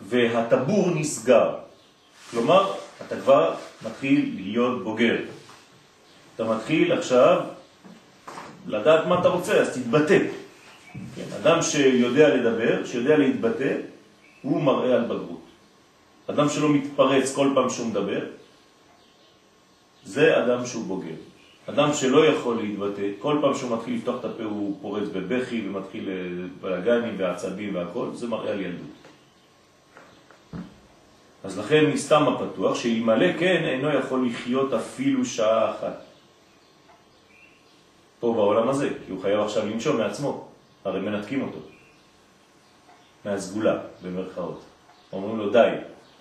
והטבור 0.00 0.90
נסגר. 0.94 1.54
כלומר, 2.30 2.72
אתה 3.06 3.20
כבר 3.20 3.54
מתחיל 3.82 4.32
להיות 4.36 4.84
בוגר. 4.84 5.16
אתה 6.34 6.44
מתחיל 6.44 6.92
עכשיו 6.92 7.40
לדעת 8.66 9.06
מה 9.06 9.20
אתה 9.20 9.28
רוצה, 9.28 9.60
אז 9.60 9.78
תתבטא. 9.78 10.18
כן, 11.16 11.32
אדם 11.42 11.62
שיודע 11.62 12.34
לדבר, 12.34 12.84
שיודע 12.84 13.16
להתבטא, 13.16 13.76
הוא 14.42 14.62
מראה 14.62 14.94
על 14.94 15.04
בגרות. 15.04 15.43
אדם 16.30 16.48
שלא 16.48 16.68
מתפרץ 16.68 17.34
כל 17.34 17.50
פעם 17.54 17.70
שהוא 17.70 17.86
מדבר, 17.86 18.20
זה 20.04 20.44
אדם 20.44 20.66
שהוא 20.66 20.84
בוגר. 20.84 21.14
אדם 21.66 21.92
שלא 21.92 22.26
יכול 22.26 22.56
להתבטא, 22.56 23.08
כל 23.18 23.38
פעם 23.40 23.54
שהוא 23.54 23.76
מתחיל 23.76 23.94
לפתוח 23.94 24.20
את 24.20 24.24
הפה 24.24 24.42
הוא 24.42 24.78
פורץ 24.80 25.08
בבכי 25.08 25.68
ומתחיל 25.68 26.08
אה, 26.08 26.14
בלגנים 26.60 27.14
ועצבים 27.18 27.74
והכל, 27.74 28.08
זה 28.14 28.26
מראה 28.26 28.52
על 28.52 28.60
ילדות. 28.60 28.86
אז 31.44 31.58
לכן 31.58 31.90
מסתם 31.90 32.22
הפתוח, 32.28 32.74
שאלמלא 32.74 33.32
כן 33.38 33.62
אינו 33.64 33.88
יכול 33.88 34.26
לחיות 34.26 34.72
אפילו 34.72 35.24
שעה 35.24 35.70
אחת. 35.70 36.04
פה 38.20 38.32
בעולם 38.34 38.68
הזה, 38.68 38.88
כי 39.06 39.12
הוא 39.12 39.22
חייב 39.22 39.40
עכשיו 39.40 39.66
לנשום 39.66 39.96
מעצמו, 39.96 40.48
הרי 40.84 41.00
מנתקים 41.00 41.42
אותו. 41.42 41.58
מהסגולה, 43.24 43.78
במרכאות. 44.02 44.60
אומרים 45.12 45.38
לו 45.38 45.50
די, 45.50 45.70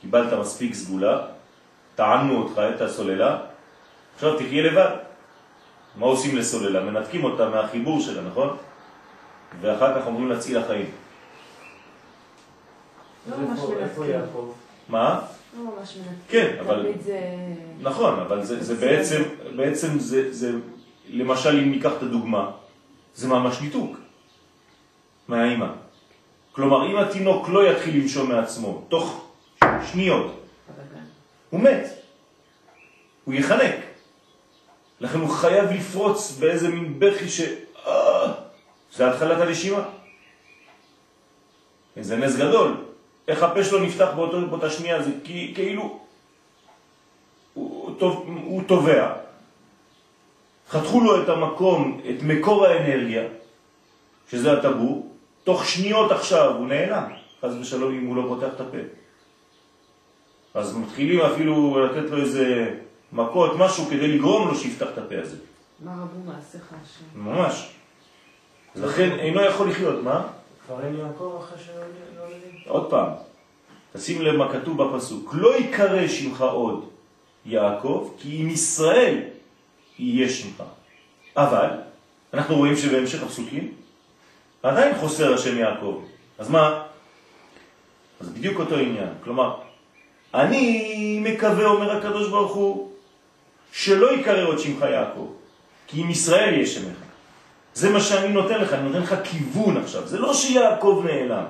קיבלת 0.03 0.33
מספיק 0.33 0.73
סגולה, 0.73 1.21
טענו 1.95 2.37
אותך, 2.37 2.61
את 2.75 2.81
הסוללה, 2.81 3.37
עכשיו 4.15 4.39
תחיה 4.39 4.63
לבד. 4.63 4.95
מה 5.95 6.05
עושים 6.05 6.37
לסוללה? 6.37 6.83
מנתקים 6.83 7.23
אותה 7.23 7.49
מהחיבור 7.49 8.01
שלה, 8.01 8.21
נכון? 8.21 8.57
ואחר 9.61 9.99
כך 9.99 10.07
אומרים 10.07 10.29
להציל 10.29 10.57
החיים. 10.57 10.91
לא 13.29 13.37
ממש 13.37 13.59
מנתקים. 13.59 14.15
מה? 14.89 15.19
לא 15.57 15.63
ממש 15.63 15.97
מנתקים. 15.97 16.17
כן, 16.27 16.55
אבל... 16.59 16.81
תמיד 16.81 17.01
זה... 17.01 17.19
נכון, 17.81 18.19
אבל 18.19 18.43
זה, 18.43 18.63
זה 18.63 18.75
בעצם, 18.75 19.21
בעצם 19.55 19.99
זה, 19.99 20.33
זה, 20.33 20.51
למשל 21.09 21.49
אם 21.49 21.71
ניקח 21.71 21.91
את 21.97 22.03
הדוגמה, 22.03 22.51
זה 23.15 23.27
ממש 23.27 23.61
ניתוק 23.61 23.97
מהאימא. 25.27 25.67
כלומר, 26.51 26.91
אם 26.91 26.97
התינוק 26.97 27.49
לא 27.49 27.71
יתחיל 27.71 28.01
לנשום 28.01 28.31
מעצמו, 28.31 28.83
תוך 28.89 29.22
שניות, 29.91 30.43
הוא 31.49 31.60
מת, 31.60 31.88
הוא 33.23 33.34
יחנק. 33.34 33.76
לכן 34.99 35.19
הוא 35.19 35.30
חייב 35.30 35.71
לפרוץ 35.71 36.38
באיזה 36.39 36.67
מין 36.67 36.99
בכי 36.99 37.30
ש... 37.30 37.41
אה, 37.88 38.34
זה 38.93 39.10
התחלת 39.10 39.41
הנשימה. 39.41 39.84
זה 42.02 42.17
נס 42.17 42.36
גדול. 42.36 42.78
איך 43.28 43.43
הפה 43.43 43.63
שלו 43.63 43.80
נפתח 43.80 44.10
באותו, 44.15 44.47
באותה 44.47 44.69
שנייה, 44.69 45.04
זה 45.04 45.12
כאילו 45.23 45.99
הוא 47.54 48.63
תובע. 48.67 49.13
חתכו 50.69 51.02
לו 51.02 51.23
את 51.23 51.30
המקום, 51.30 52.02
את 52.10 52.23
מקור 52.23 52.65
האנרגיה, 52.65 53.23
שזה 54.32 54.54
הטבור, 54.54 55.15
תוך 55.43 55.65
שניות 55.65 56.12
עכשיו 56.12 56.56
הוא 56.56 56.67
נעלם, 56.67 57.04
חס 57.41 57.52
ושלום 57.62 57.93
אם 57.93 58.06
הוא 58.06 58.15
לא 58.15 58.23
פותח 58.28 58.54
את 58.56 58.62
הפה. 58.62 59.02
אז 60.53 60.77
מתחילים 60.77 61.21
אפילו 61.21 61.85
לתת 61.85 62.09
לו 62.09 62.17
איזה 62.17 62.75
מכות, 63.11 63.51
משהו 63.57 63.85
כדי 63.85 64.07
לגרום 64.07 64.47
לו 64.47 64.55
שיפתח 64.55 64.87
את 64.93 64.97
הפה 64.97 65.15
הזה. 65.21 65.37
מה 65.79 65.91
רבו 65.91 66.31
מעשיך 66.31 66.73
השם? 66.81 67.19
ממש. 67.19 67.71
לכן 68.75 69.19
אינו 69.19 69.41
יכול 69.41 69.69
לחיות, 69.69 70.03
מה? 70.03 70.27
כבר 70.65 70.85
אין 70.85 70.95
יעקב 70.95 71.39
אחרי 71.39 71.63
שלא 71.63 72.23
יודעים. 72.23 72.61
עוד 72.67 72.89
פעם, 72.89 73.09
תשים 73.93 74.21
לב 74.21 74.35
מה 74.35 74.51
כתוב 74.53 74.83
בפסוק, 74.83 75.33
לא 75.33 75.57
יקרא 75.57 76.07
שמך 76.07 76.41
עוד 76.41 76.89
יעקב, 77.45 78.13
כי 78.17 78.41
אם 78.41 78.49
ישראל 78.49 79.17
יהיה 79.99 80.29
שמך. 80.29 80.63
אבל, 81.37 81.69
אנחנו 82.33 82.55
רואים 82.55 82.75
שבהמשך 82.75 83.23
הפסוקים, 83.23 83.71
עדיין 84.63 84.97
חוסר 84.97 85.33
השם 85.33 85.57
יעקב. 85.57 86.01
אז 86.37 86.49
מה? 86.49 86.83
אז 88.21 88.29
בדיוק 88.29 88.59
אותו 88.59 88.75
עניין. 88.75 89.09
כלומר, 89.23 89.55
אני 90.33 91.19
מקווה, 91.23 91.65
אומר 91.65 91.97
הקדוש 91.97 92.29
ברוך 92.29 92.55
הוא, 92.55 92.91
שלא 93.71 94.13
יקרא 94.13 94.43
עוד 94.43 94.59
שמך 94.59 94.81
יעקב, 94.81 95.27
כי 95.87 96.03
אם 96.03 96.09
ישראל 96.09 96.53
יהיה 96.53 96.65
שמך. 96.65 96.97
זה 97.73 97.89
מה 97.89 98.01
שאני 98.01 98.27
נותן 98.27 98.61
לך, 98.61 98.73
אני 98.73 98.89
נותן 98.89 99.01
לך 99.01 99.15
כיוון 99.23 99.77
עכשיו. 99.77 100.07
זה 100.07 100.19
לא 100.19 100.33
שיעקב 100.33 101.03
נעלם, 101.05 101.45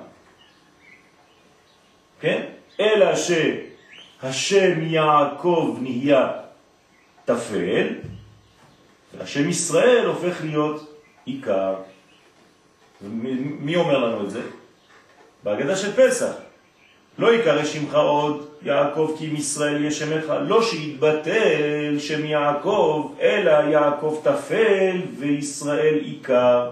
כן? 2.19 2.45
אלא 2.79 3.07
שהשם 3.15 4.81
יעקב 4.81 5.77
נהיה 5.81 6.31
תפל, 7.25 7.87
והשם 9.17 9.49
ישראל 9.49 10.05
הופך 10.05 10.41
להיות 10.43 10.95
עיקר. 11.25 11.75
מי 13.01 13.75
אומר 13.75 13.97
לנו 13.97 14.25
את 14.25 14.31
זה? 14.31 14.41
בהגדה 15.43 15.75
של 15.75 15.91
פסח. 15.95 16.33
לא 17.17 17.33
יקרא 17.33 17.65
שמך 17.65 17.93
עוד 17.93 18.52
יעקב 18.63 19.15
כי 19.17 19.30
אם 19.30 19.36
ישראל 19.36 19.82
יהיה 19.82 19.91
שמך, 19.91 20.34
לא 20.47 20.63
שיתבטל 20.63 21.95
שם 21.99 22.26
יעקב, 22.26 23.13
אלא 23.21 23.52
יעקב 23.52 24.19
תפל 24.23 25.02
וישראל 25.19 25.95
עיקר. 26.02 26.71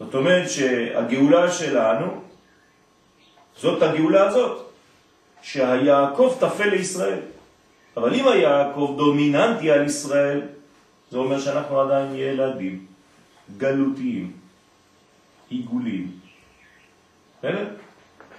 זאת 0.00 0.14
אומרת 0.14 0.50
שהגאולה 0.50 1.52
שלנו 1.52 2.22
זאת 3.56 3.82
הגאולה 3.82 4.28
הזאת, 4.28 4.66
שהיעקב 5.42 6.36
תפל 6.40 6.68
לישראל. 6.68 7.18
אבל 7.96 8.14
אם 8.14 8.28
היעקב 8.28 8.94
דומיננטי 8.98 9.70
על 9.70 9.86
ישראל, 9.86 10.40
זה 11.10 11.18
אומר 11.18 11.40
שאנחנו 11.40 11.80
עדיין 11.80 12.14
ילדים, 12.14 12.86
גלותיים, 13.56 14.32
עיגולים. 15.48 16.10
בסדר? 17.38 17.81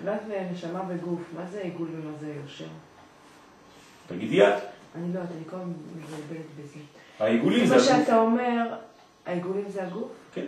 מבחינת 0.04 0.52
נשמה 0.52 0.82
וגוף, 0.90 1.22
מה 1.36 1.46
זה 1.52 1.62
עיגול 1.62 1.88
ומה 1.92 2.18
זה 2.20 2.34
יושר? 2.44 2.68
תגידי 4.08 4.48
את. 4.48 4.54
אני 4.96 5.14
לא 5.14 5.20
יודעת, 5.20 5.36
אני 5.36 5.46
כל 5.50 5.56
הזמן 5.56 5.74
מבלבלת 5.96 6.46
בזה. 6.60 6.80
העיגולים 7.20 7.66
זה 7.66 7.76
מה 7.76 7.82
הגוף. 7.82 8.06
שאתה 8.06 8.20
אומר, 8.20 8.76
העיגולים 9.26 9.70
זה 9.70 9.84
הגוף? 9.84 10.12
כן. 10.34 10.46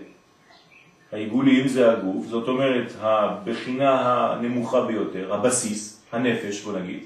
העיגולים 1.11 1.67
זה 1.67 1.91
הגוף, 1.91 2.25
זאת 2.25 2.47
אומרת 2.47 2.91
הבחינה 2.99 4.33
הנמוכה 4.33 4.85
ביותר, 4.85 5.33
הבסיס, 5.33 6.01
הנפש 6.11 6.61
בוא 6.61 6.79
נגיד, 6.79 7.03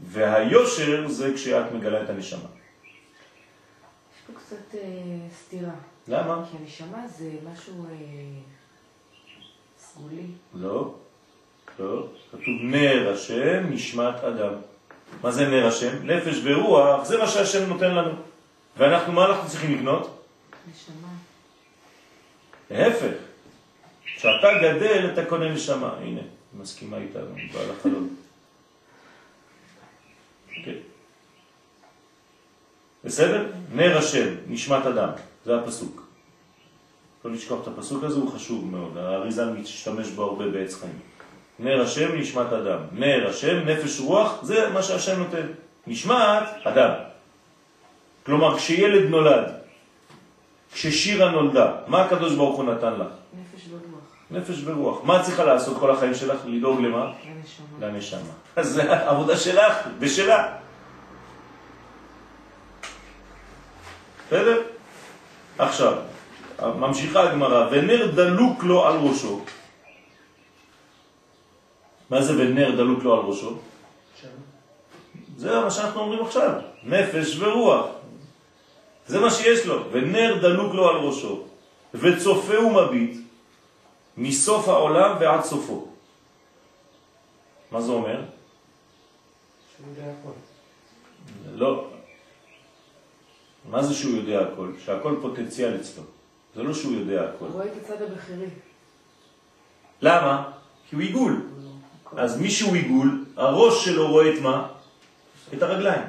והיושר 0.00 1.08
זה 1.08 1.34
כשאת 1.34 1.72
מגלה 1.72 2.02
את 2.02 2.10
הנשמה. 2.10 2.48
יש 2.88 4.22
פה 4.26 4.32
קצת 4.40 4.74
אה, 4.74 4.80
סתירה. 5.40 5.74
למה? 6.08 6.44
כי 6.50 6.56
הנשמה 6.56 7.08
זה 7.08 7.30
משהו 7.52 7.84
אה. 7.84 7.90
לא, 10.54 10.94
לא, 11.78 12.06
כתוב 12.30 12.42
נר 12.62 13.12
השם 13.14 13.66
נשמת 13.70 14.14
אדם. 14.24 14.52
מה 15.22 15.30
זה 15.30 15.46
נר 15.48 15.66
השם? 15.66 16.06
נפש 16.06 16.40
ורוח, 16.44 17.04
זה 17.04 17.18
מה 17.18 17.28
שהשם 17.28 17.68
נותן 17.68 17.94
לנו. 17.94 18.12
ואנחנו, 18.76 19.12
מה 19.12 19.26
אנחנו 19.26 19.48
צריכים 19.48 19.74
לקנות? 19.74 20.24
נשמה. 20.70 21.08
להפך. 22.70 23.16
כשאתה 24.04 24.48
גדל 24.62 25.10
אתה 25.12 25.24
קונה 25.24 25.52
נשמה. 25.52 25.94
הנה, 26.00 26.20
היא 26.20 26.60
מסכימה 26.60 26.96
איתנו, 26.96 27.34
בעל 27.52 27.70
החלום. 27.70 28.16
כן. 30.64 30.74
בסדר? 33.04 33.46
נר 33.72 33.98
השם, 33.98 34.34
נשמת 34.46 34.86
אדם, 34.86 35.10
זה 35.44 35.56
הפסוק. 35.56 36.07
לא 37.24 37.32
לשכוח 37.32 37.62
את 37.62 37.68
הפסוק 37.68 38.04
הזה, 38.04 38.16
הוא 38.16 38.32
חשוב 38.32 38.70
מאוד. 38.70 38.96
האריזל 38.96 39.50
משתמש 39.50 40.08
בו 40.08 40.22
הרבה 40.22 40.48
בעץ 40.48 40.74
חיים. 40.74 40.98
נר 41.58 41.82
השם, 41.82 42.18
נשמת 42.18 42.52
אדם. 42.52 42.78
נר 42.92 43.28
השם, 43.28 43.68
נפש 43.68 44.00
רוח, 44.00 44.42
זה 44.42 44.70
מה 44.74 44.82
שהשם 44.82 45.18
נותן. 45.18 45.46
נשמת 45.86 46.42
אדם. 46.64 46.90
כלומר, 48.26 48.56
כשילד 48.56 49.10
נולד, 49.10 49.52
כששירה 50.72 51.30
נולדה, 51.30 51.72
מה 51.86 52.02
הקדוש 52.02 52.34
ברוך 52.34 52.56
הוא 52.56 52.64
נתן 52.64 52.92
לך? 52.92 53.06
נפש 53.34 53.68
ורוח. 53.70 54.00
נפש 54.30 54.62
ורוח. 54.64 55.04
מה 55.04 55.20
את 55.20 55.24
צריכה 55.24 55.44
לעשות 55.44 55.76
כל 55.80 55.90
החיים 55.90 56.14
שלך? 56.14 56.40
לדאוג 56.46 56.80
למה? 56.80 57.12
לנשמה. 57.80 57.88
לנשמה. 57.88 58.32
אז 58.56 58.68
זה 58.74 58.92
העבודה 58.92 59.36
שלך 59.36 59.74
ושלה. 59.98 60.54
בסדר? 64.26 64.62
עכשיו, 65.58 65.92
ממשיכה 66.62 67.22
הגמרא, 67.22 67.68
ונר 67.70 68.10
דלוק 68.14 68.64
לו 68.64 68.86
על 68.86 68.96
ראשו. 68.96 69.40
מה 72.10 72.22
זה 72.22 72.32
ונר 72.38 72.76
דלוק 72.76 73.02
לו 73.04 73.14
על 73.14 73.20
ראשו? 73.20 73.58
זה 75.36 75.60
מה 75.60 75.70
שאנחנו 75.70 76.00
אומרים 76.00 76.22
עכשיו, 76.26 76.52
נפש 76.84 77.38
ורוח. 77.38 77.86
זה 79.06 79.20
מה 79.20 79.30
שיש 79.30 79.66
לו, 79.66 79.84
ונר 79.92 80.38
דלוק 80.42 80.74
לו 80.74 80.88
על 80.88 80.96
ראשו, 80.96 81.42
וצופה 81.94 82.58
ומביט 82.60 83.16
מסוף 84.16 84.68
העולם 84.68 85.16
ועד 85.20 85.44
סופו. 85.44 85.86
מה 87.70 87.80
זה 87.80 87.92
אומר? 87.92 88.20
שהוא 89.76 89.86
יודע 89.90 90.12
הכל. 90.20 90.34
לא. 91.54 91.84
מה 93.70 93.82
זה 93.82 93.94
שהוא 93.94 94.16
יודע 94.16 94.40
הכל? 94.40 94.72
שהכל 94.84 95.14
פוטנציאל 95.22 95.76
אצלו. 95.80 96.02
זה 96.58 96.64
לא 96.64 96.74
שהוא 96.74 96.94
יודע 96.94 97.22
הכל. 97.22 97.44
הוא 97.44 97.54
רואה 97.54 97.66
את 97.66 97.72
הצד 97.84 98.02
הבכירי. 98.02 98.46
למה? 100.02 100.50
כי 100.90 100.96
הוא 100.96 101.02
עיגול. 101.02 101.40
אז 102.16 102.40
מי 102.40 102.50
שהוא 102.50 102.74
עיגול, 102.74 103.24
הראש 103.36 103.84
שלו 103.84 104.08
רואה 104.08 104.34
את 104.34 104.40
מה? 104.40 104.66
את 105.54 105.62
הרגליים. 105.62 106.02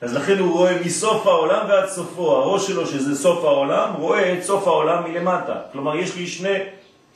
אז 0.00 0.14
לכן 0.14 0.38
הוא 0.38 0.52
רואה 0.52 0.80
מסוף 0.84 1.26
העולם 1.26 1.68
ועד 1.68 1.88
סופו. 1.88 2.36
הראש 2.36 2.66
שלו, 2.66 2.86
שזה 2.86 3.16
סוף 3.16 3.44
העולם, 3.44 3.94
רואה 3.94 4.38
את 4.38 4.42
סוף 4.42 4.66
העולם 4.66 5.10
מלמטה. 5.10 5.60
כלומר, 5.72 5.96
יש 5.96 6.16
לי 6.16 6.26
שני, 6.26 6.58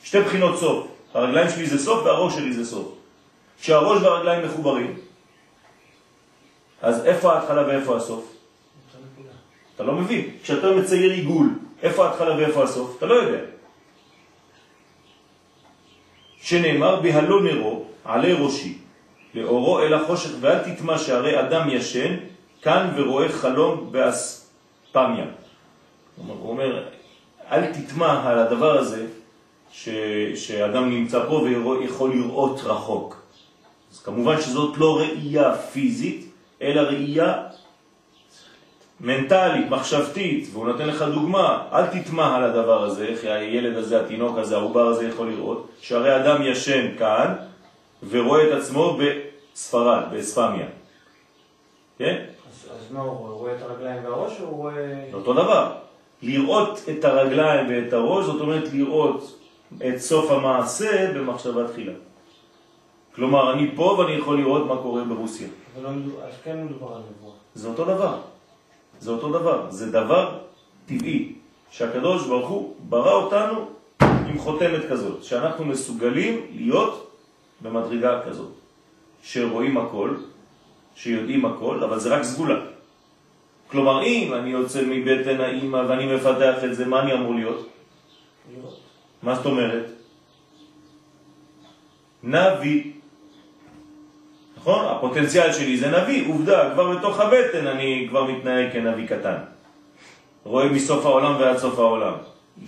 שתי 0.03 0.21
בחינות 0.21 0.59
סוף. 0.59 0.87
הרגליים 1.13 1.49
שלי 1.49 1.65
זה 1.67 1.77
סוף 1.77 2.05
והראש 2.05 2.35
שלי 2.35 2.53
זה 2.53 2.65
סוף. 2.65 2.87
כשהראש 3.61 4.01
והרגליים 4.01 4.45
מחוברים, 4.45 4.97
אז 6.81 7.05
איפה 7.05 7.33
ההתחלה 7.33 7.67
ואיפה 7.67 7.97
הסוף? 7.97 8.35
אתה 9.75 9.83
לא 9.83 9.93
מבין. 9.93 10.29
כשאתה 10.43 10.71
מצייר 10.71 11.11
עיגול, 11.11 11.49
איפה 11.83 12.07
ההתחלה 12.07 12.37
ואיפה 12.37 12.63
הסוף? 12.63 12.97
אתה 12.97 13.05
לא 13.05 13.13
יודע. 13.13 13.39
שנאמר 16.41 16.99
בהלא 17.01 17.43
נרו 17.43 17.85
עלי 18.05 18.33
ראשי, 18.33 18.77
לאורו 19.33 19.79
אל 19.79 19.93
החושך 19.93 20.29
ואל 20.41 20.59
תטמע 20.59 20.97
שהרי 20.97 21.39
אדם 21.39 21.69
ישן, 21.69 22.15
כאן 22.61 22.93
ורואה 22.95 23.29
חלום 23.29 23.91
באספמיה. 23.91 25.25
הוא 26.27 26.49
אומר, 26.49 26.83
אל 27.51 27.73
תטמע 27.73 28.29
על 28.29 28.39
הדבר 28.39 28.77
הזה 28.77 29.07
ש, 29.71 29.89
שאדם 30.35 30.89
נמצא 30.89 31.25
פה 31.27 31.33
ויכול 31.33 32.13
לראות 32.15 32.59
רחוק. 32.63 33.21
אז 33.91 33.99
כמובן 33.99 34.41
שזאת 34.41 34.77
לא 34.77 34.97
ראייה 34.97 35.57
פיזית, 35.57 36.25
אלא 36.61 36.81
ראייה 36.81 37.43
מנטלית, 39.01 39.69
מחשבתית, 39.69 40.49
והוא 40.53 40.65
נותן 40.65 40.87
לך 40.87 41.01
דוגמה, 41.01 41.63
אל 41.73 41.85
תטמע 41.85 42.35
על 42.35 42.43
הדבר 42.43 42.83
הזה, 42.83 43.05
איך 43.05 43.23
הילד 43.23 43.77
הזה, 43.77 44.01
התינוק 44.01 44.37
הזה, 44.37 44.57
העובר 44.57 44.87
הזה 44.87 45.07
יכול 45.07 45.29
לראות, 45.29 45.69
שהרי 45.81 46.15
אדם 46.15 46.41
ישן 46.41 46.87
כאן 46.97 47.35
ורואה 48.09 48.47
את 48.47 48.53
עצמו 48.61 48.97
בספרד, 48.97 50.03
באספמיה. 50.11 50.65
כן? 51.97 52.25
אז, 52.49 52.69
אז 52.71 52.91
מה 52.91 53.01
הוא 53.01 53.11
רואה? 53.11 53.31
הוא 53.31 53.39
רואה 53.39 53.55
את 53.55 53.61
הרגליים 53.61 54.03
והראש 54.03 54.41
או 54.41 54.45
הוא 54.45 54.57
רואה... 54.57 55.03
אותו 55.13 55.33
דבר. 55.33 55.71
לראות 56.21 56.79
את 56.89 57.05
הרגליים 57.05 57.67
ואת 57.69 57.93
הראש, 57.93 58.25
זאת 58.25 58.41
אומרת 58.41 58.73
לראות 58.73 59.39
את 59.87 59.97
סוף 59.97 60.31
המעשה 60.31 61.11
במחשבה 61.13 61.67
תחילה. 61.67 61.93
כלומר, 63.15 63.53
אני 63.53 63.71
פה 63.75 63.95
ואני 63.99 64.11
יכול 64.11 64.37
לראות 64.37 64.67
מה 64.67 64.77
קורה 64.77 65.03
ברוסיה. 65.03 65.47
אבל 65.75 65.83
לא 65.83 65.89
מדובר, 65.89 66.23
אז 66.23 66.33
כן 66.43 66.63
מדובר 66.65 66.95
על 66.95 67.01
נבואה. 67.11 67.33
זה 67.55 67.67
אותו 67.67 67.85
דבר. 67.85 68.17
זה 68.99 69.11
אותו 69.11 69.29
דבר. 69.29 69.65
זה 69.69 69.91
דבר 69.91 70.39
טבעי, 70.85 71.33
שהקדוש 71.71 72.27
ברוך 72.27 72.49
הוא 72.49 72.75
ברא 72.89 73.13
אותנו 73.13 73.69
עם 74.01 74.37
חותמת 74.37 74.81
כזאת, 74.89 75.23
שאנחנו 75.23 75.65
מסוגלים 75.65 76.41
להיות 76.55 77.11
במדרגה 77.61 78.21
כזאת, 78.25 78.51
שרואים 79.23 79.77
הכל, 79.77 80.15
שיודעים 80.95 81.45
הכל, 81.45 81.83
אבל 81.83 81.99
זה 81.99 82.15
רק 82.15 82.23
סגולה. 82.23 82.59
כלומר, 83.67 84.03
אם 84.03 84.33
אני 84.33 84.49
יוצא 84.49 84.81
מבטן 84.85 85.41
האמא 85.41 85.77
ואני 85.87 86.15
מפתח 86.15 86.63
את 86.63 86.75
זה, 86.75 86.85
מה 86.85 87.01
אני 87.01 87.13
אמור 87.13 87.33
להיות? 87.35 87.69
מה 89.23 89.35
זאת 89.35 89.45
אומרת? 89.45 89.85
נביא. 92.23 92.98
נכון? 94.59 94.85
הפוטנציאל 94.85 95.53
שלי 95.53 95.77
זה 95.77 95.87
נביא, 95.87 96.27
עובדה, 96.27 96.69
כבר 96.73 96.97
בתוך 96.97 97.19
הבטן 97.19 97.67
אני 97.67 98.05
כבר 98.09 98.23
מתנהג 98.23 98.73
כנביא 98.73 99.07
קטן. 99.07 99.37
רואה 100.43 100.69
מסוף 100.69 101.05
העולם 101.05 101.35
ועד 101.39 101.57
סוף 101.57 101.79
העולם. 101.79 102.13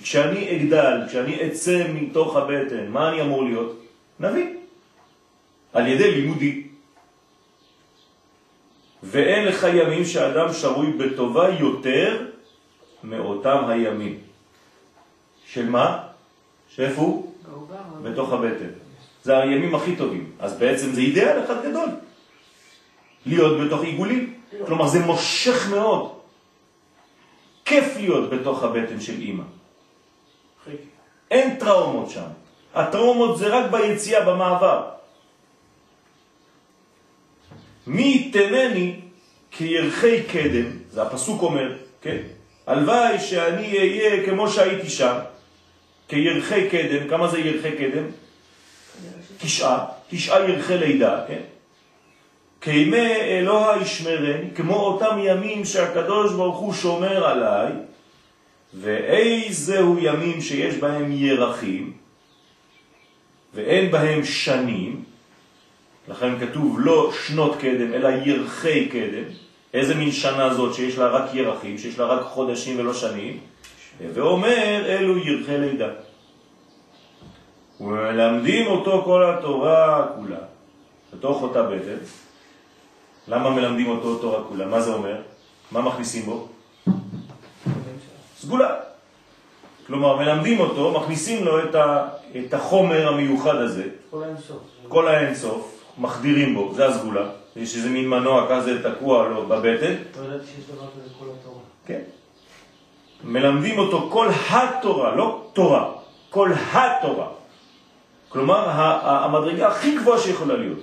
כשאני 0.04 0.56
אגדל, 0.56 1.02
כשאני 1.08 1.48
אצא 1.48 1.84
מתוך 1.94 2.36
הבטן, 2.36 2.88
מה 2.88 3.10
אני 3.10 3.22
אמור 3.22 3.44
להיות? 3.44 3.82
נביא. 4.20 4.48
על 5.74 5.88
ידי 5.88 6.12
לימודי. 6.12 6.64
ואין 9.04 9.46
לך 9.46 9.68
ימים 9.74 10.06
שאדם 10.06 10.54
שרוי 10.54 10.92
בטובה 10.92 11.50
יותר 11.60 12.26
מאותם 13.04 13.64
הימים. 13.68 14.18
של 15.46 15.70
מה? 15.70 16.00
שאיפה 16.70 17.02
הוא? 17.02 17.34
בעובר. 17.50 17.76
בתוך 18.04 18.34
הבטן. 18.34 18.91
זה 19.24 19.38
הימים 19.38 19.76
הכי 19.76 19.96
טובים. 19.96 20.32
אז 20.40 20.58
בעצם 20.58 20.94
זה 20.94 21.02
אידאל 21.02 21.44
אחד 21.46 21.66
גדול. 21.66 21.90
להיות 23.26 23.62
בתוך 23.62 23.84
עיגולים. 23.84 24.34
כלומר, 24.66 24.88
זה 24.88 25.00
מושך 25.00 25.70
מאוד. 25.70 26.12
כיף 27.66 27.98
להיות 27.98 28.30
בתוך 28.30 28.64
הבטן 28.64 29.00
של 29.00 29.22
אימא. 29.22 29.44
אין 31.32 31.56
טראומות 31.60 32.10
שם. 32.10 32.28
הטראומות 32.74 33.38
זה 33.38 33.48
רק 33.48 33.72
ביציאה, 33.72 34.26
במעבר. 34.26 34.90
מי 37.88 38.16
יתנני 38.16 39.00
כירחי 39.52 40.24
קדם, 40.24 40.66
זה 40.90 41.02
הפסוק 41.02 41.42
אומר, 41.42 41.78
כן? 42.02 42.18
הלוואי 42.68 43.20
שאני 43.20 43.78
אהיה 43.78 44.26
כמו 44.26 44.50
שהייתי 44.50 44.90
שם, 44.90 45.18
כירחי 46.08 46.70
קדם, 46.70 47.08
כמה 47.10 47.28
זה 47.28 47.40
ירחי 47.40 47.72
קדם? 47.72 48.04
תשעה, 49.38 49.86
תשעה 50.10 50.50
ירחי 50.50 50.78
לידה, 50.78 51.24
כן? 51.28 51.42
כימי 52.62 53.16
אלוה 53.16 53.78
ישמרני, 53.82 54.50
כמו 54.56 54.76
אותם 54.76 55.18
ימים 55.24 55.66
שהקדוש 55.66 56.34
ברוך 56.34 56.58
הוא 56.58 56.74
שומר 56.74 57.26
עליי, 57.26 57.72
ואיזהו 58.74 59.98
ימים 60.00 60.42
שיש 60.42 60.76
בהם 60.76 61.12
ירחים, 61.12 61.94
ואין 63.54 63.92
בהם 63.92 64.26
שנים, 64.26 65.04
לכן 66.08 66.40
כתוב 66.40 66.78
לא 66.80 67.12
שנות 67.28 67.56
קדם, 67.60 67.94
אלא 67.94 68.10
ירחי 68.26 68.90
קדם. 68.90 69.24
איזה 69.74 69.96
מין 69.96 70.12
שנה 70.12 70.54
זאת 70.54 70.74
שיש 70.74 70.98
לה 70.98 71.08
רק 71.08 71.34
ירחים, 71.34 71.78
שיש 71.78 72.00
לה 72.00 72.06
רק 72.06 72.22
חודשים 72.22 72.80
ולא 72.80 72.94
שנים? 72.94 73.38
ואומר, 74.14 74.84
אלו 74.86 75.18
ירחי 75.18 75.58
לידה. 75.58 75.90
ומלמדים 77.82 78.68
אותו 78.68 79.02
כל 79.06 79.30
התורה 79.30 80.08
כולה, 80.16 80.38
בתוך 81.14 81.42
אותה 81.42 81.64
בטן. 81.64 81.98
למה 83.28 83.50
מלמדים 83.50 83.90
אותו 83.90 84.18
תורה 84.18 84.44
כולה? 84.44 84.66
מה 84.66 84.82
זה 84.82 84.94
אומר? 84.94 85.22
מה 85.72 85.82
מכניסים 85.82 86.26
בו? 86.26 86.48
סגולה. 88.38 88.76
כלומר, 89.88 90.18
מלמדים 90.18 90.60
אותו, 90.60 90.92
מכניסים 90.92 91.46
לו 91.46 91.64
את, 91.64 91.76
ה, 91.76 92.08
את 92.38 92.54
החומר 92.54 93.08
המיוחד 93.08 93.56
הזה, 93.56 93.84
כל 94.10 94.24
האינסוף. 94.24 94.60
כל 94.88 95.08
האינסוף, 95.08 95.84
מחדירים 95.98 96.56
בו, 96.56 96.74
זה 96.74 96.86
הסגולה. 96.86 97.30
יש 97.56 97.76
איזה 97.76 97.90
מין 97.90 98.10
מנוע 98.10 98.48
כזה 98.50 98.92
תקוע 98.92 99.28
לו 99.28 99.48
בבטן, 99.48 99.66
לא 100.20 100.26
ידעתי 100.26 100.46
שיש 100.46 100.66
דבר 100.76 100.88
כזה 100.88 101.10
כל 101.20 101.26
התורה. 101.40 101.60
כן. 101.86 102.02
מלמדים 103.24 103.80
אותו 103.80 104.10
כל 104.12 104.30
התורה, 104.50 105.16
לא 105.16 105.44
תורה, 105.54 105.92
כל 106.30 106.52
התורה. 106.74 107.28
כלומר, 108.32 108.70
המדרגה 109.04 109.68
הכי 109.68 109.98
גבוהה 109.98 110.20
שיכולה 110.20 110.56
להיות. 110.56 110.80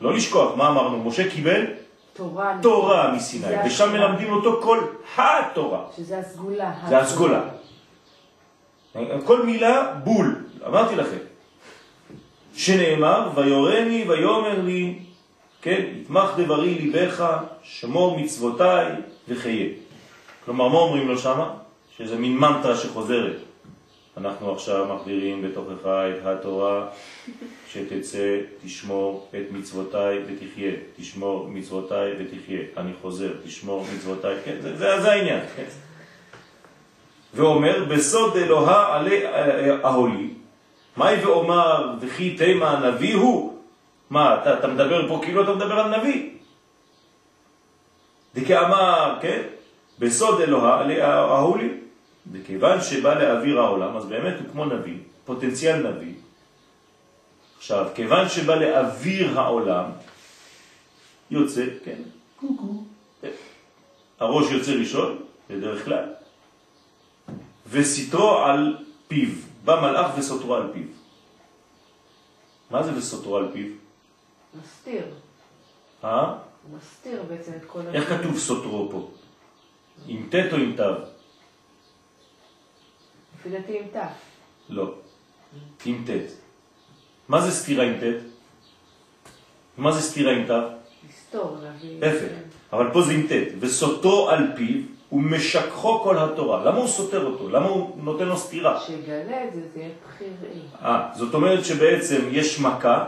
לא 0.00 0.14
לשכוח, 0.14 0.56
מה 0.56 0.68
אמרנו? 0.68 1.04
משה 1.04 1.30
קיבל 1.30 1.66
תורה. 2.12 2.58
תורה 2.62 3.12
מסיני, 3.12 3.46
ושם. 3.66 3.92
מלמדים 3.92 4.32
אותו 4.32 4.60
כל 4.62 4.78
התורה. 5.16 5.84
שזה 5.96 6.18
הסגולה. 6.18 6.72
זה 6.88 6.98
הסגולה. 6.98 7.40
כל 9.24 9.46
מילה 9.46 9.94
בול, 10.04 10.36
אמרתי 10.66 10.96
לכם. 10.96 11.16
שנאמר, 12.54 13.30
ויורני 13.34 14.04
ויאמר 14.08 14.60
לי, 14.62 14.98
כן, 15.62 15.84
יתמח 16.00 16.30
דברי 16.36 16.74
ליבך, 16.74 17.36
שמור 17.62 18.20
מצוותיי 18.20 18.86
וחיה. 19.28 19.66
כלומר, 20.44 20.68
מה 20.68 20.78
אומרים 20.78 21.08
לו 21.08 21.18
שמה? 21.18 21.50
שזה 21.98 22.16
מין 22.16 22.36
מנטרה 22.36 22.76
שחוזרת. 22.76 23.36
אנחנו 24.20 24.52
עכשיו 24.52 24.94
מחדירים 24.94 25.42
בתוכך 25.42 25.86
את 25.86 26.26
התורה, 26.26 26.86
שתצא, 27.72 28.38
תשמור 28.64 29.28
את 29.30 29.52
מצוותיי 29.52 30.18
ותחיה. 30.26 30.72
תשמור 30.96 31.48
מצוותיי 31.48 32.12
ותחיה. 32.18 32.60
אני 32.76 32.92
חוזר, 33.02 33.32
תשמור 33.44 33.84
מצוותיי. 33.96 34.36
כן, 34.44 34.56
זה, 34.60 34.76
זה, 34.76 35.00
זה 35.00 35.12
העניין. 35.12 35.40
כן. 35.56 35.64
ואומר, 37.34 37.84
בסוד 37.84 38.36
אלוהה 38.36 38.96
עלי 38.96 39.26
אהולי. 39.84 40.28
מהי 40.96 41.24
ואומר, 41.24 41.94
וכי 42.00 42.36
תימה 42.36 42.70
הנביא 42.70 43.14
הוא? 43.16 43.58
מה, 44.10 44.40
אתה, 44.42 44.58
אתה 44.58 44.66
מדבר 44.66 45.08
פה 45.08 45.20
כאילו 45.24 45.42
אתה 45.42 45.54
מדבר 45.54 45.80
על 45.80 45.98
נביא. 45.98 46.30
דכאמר, 48.34 49.18
כן? 49.20 49.42
בסוד 49.98 50.40
אלוהה 50.40 50.80
עלי 50.80 51.02
אהולי. 51.02 51.87
וכיוון 52.32 52.80
שבא 52.80 53.14
לאוויר 53.14 53.60
העולם, 53.60 53.96
אז 53.96 54.06
באמת 54.06 54.34
הוא 54.40 54.48
כמו 54.52 54.64
נביא, 54.64 54.98
פוטנציאל 55.24 55.90
נביא. 55.90 56.14
עכשיו, 57.58 57.86
כיוון 57.94 58.28
שבא 58.28 58.54
לאוויר 58.54 59.40
העולם, 59.40 59.84
יוצא, 61.30 61.64
כן, 61.84 62.02
קוקו. 62.36 62.84
הראש 64.20 64.50
יוצא 64.50 64.72
ראשון, 64.72 65.18
בדרך 65.50 65.84
כלל, 65.84 66.04
וסתרו 67.70 68.38
על 68.38 68.76
פיו. 69.08 69.28
בא 69.64 69.80
מלאך 69.80 70.18
וסותרו 70.18 70.54
על 70.54 70.70
פיו. 70.72 70.86
מה 72.70 72.82
זה 72.82 72.96
וסותרו 72.96 73.36
על 73.36 73.48
פיו? 73.52 73.66
מסתיר. 74.62 75.04
אה? 76.04 76.34
מסתיר 76.76 77.22
בעצם 77.28 77.52
את 77.56 77.64
כל... 77.66 77.80
איך 77.94 78.08
כתוב 78.08 78.38
סותרו 78.38 78.88
פה? 78.90 79.10
עם 80.06 80.28
ט' 80.30 80.52
או 80.52 80.56
עם 80.56 80.76
תו? 80.76 80.84
לפי 83.38 83.50
דעתי 83.50 83.78
עם 83.78 83.84
תף. 83.92 84.12
לא. 84.68 84.92
עם 85.84 86.04
ט'. 86.06 86.10
מה 87.28 87.40
זה 87.40 87.50
סתירה 87.50 87.84
עם 87.84 87.94
ט'? 88.00 88.02
מה 89.78 89.92
זה 89.92 90.00
סתירה 90.00 90.32
עם 90.32 90.46
תו? 90.46 90.54
לסתור, 91.08 91.56
להביא... 91.62 92.00
להפך. 92.00 92.32
אבל 92.72 92.90
פה 92.92 93.02
זה 93.02 93.12
עם 93.12 93.26
ט'. 93.26 93.32
וסותרו 93.60 94.28
על 94.28 94.46
פיו 94.56 94.82
ומשכחו 95.12 96.00
כל 96.00 96.18
התורה. 96.18 96.64
למה 96.64 96.78
הוא 96.78 96.88
סותר 96.88 97.26
אותו? 97.26 97.48
למה 97.48 97.66
הוא 97.66 97.96
נותן 98.02 98.24
לו 98.24 98.36
סתירה? 98.36 98.80
שיגלה 98.80 99.44
את 99.44 99.54
זה, 99.54 99.60
זה 99.74 99.80
יהיה 99.80 99.90
בחירי. 100.06 100.60
אה, 100.82 101.08
זאת 101.14 101.34
אומרת 101.34 101.64
שבעצם 101.64 102.28
יש 102.30 102.60
מכה, 102.60 103.04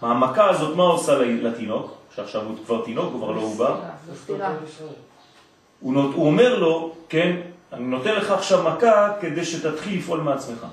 המכה 0.00 0.50
הזאת 0.50 0.76
מה 0.76 0.82
עושה 0.82 1.18
לתינוק? 1.18 1.94
שעכשיו 2.14 2.42
הוא 2.42 2.56
כבר 2.66 2.84
תינוק, 2.84 3.12
הוא 3.12 3.20
כבר 3.20 3.30
לא 3.30 3.40
עובר. 3.40 3.80
הוא, 5.80 5.94
נות, 5.94 6.14
הוא 6.14 6.26
אומר 6.26 6.58
לו, 6.58 6.94
כן, 7.08 7.40
אני 7.72 7.84
נותן 7.84 8.14
לך 8.14 8.30
עכשיו 8.30 8.62
מכה 8.62 9.12
כדי 9.20 9.44
שתתחיל 9.44 9.98
לפעול 9.98 10.20
מעצמך. 10.20 10.66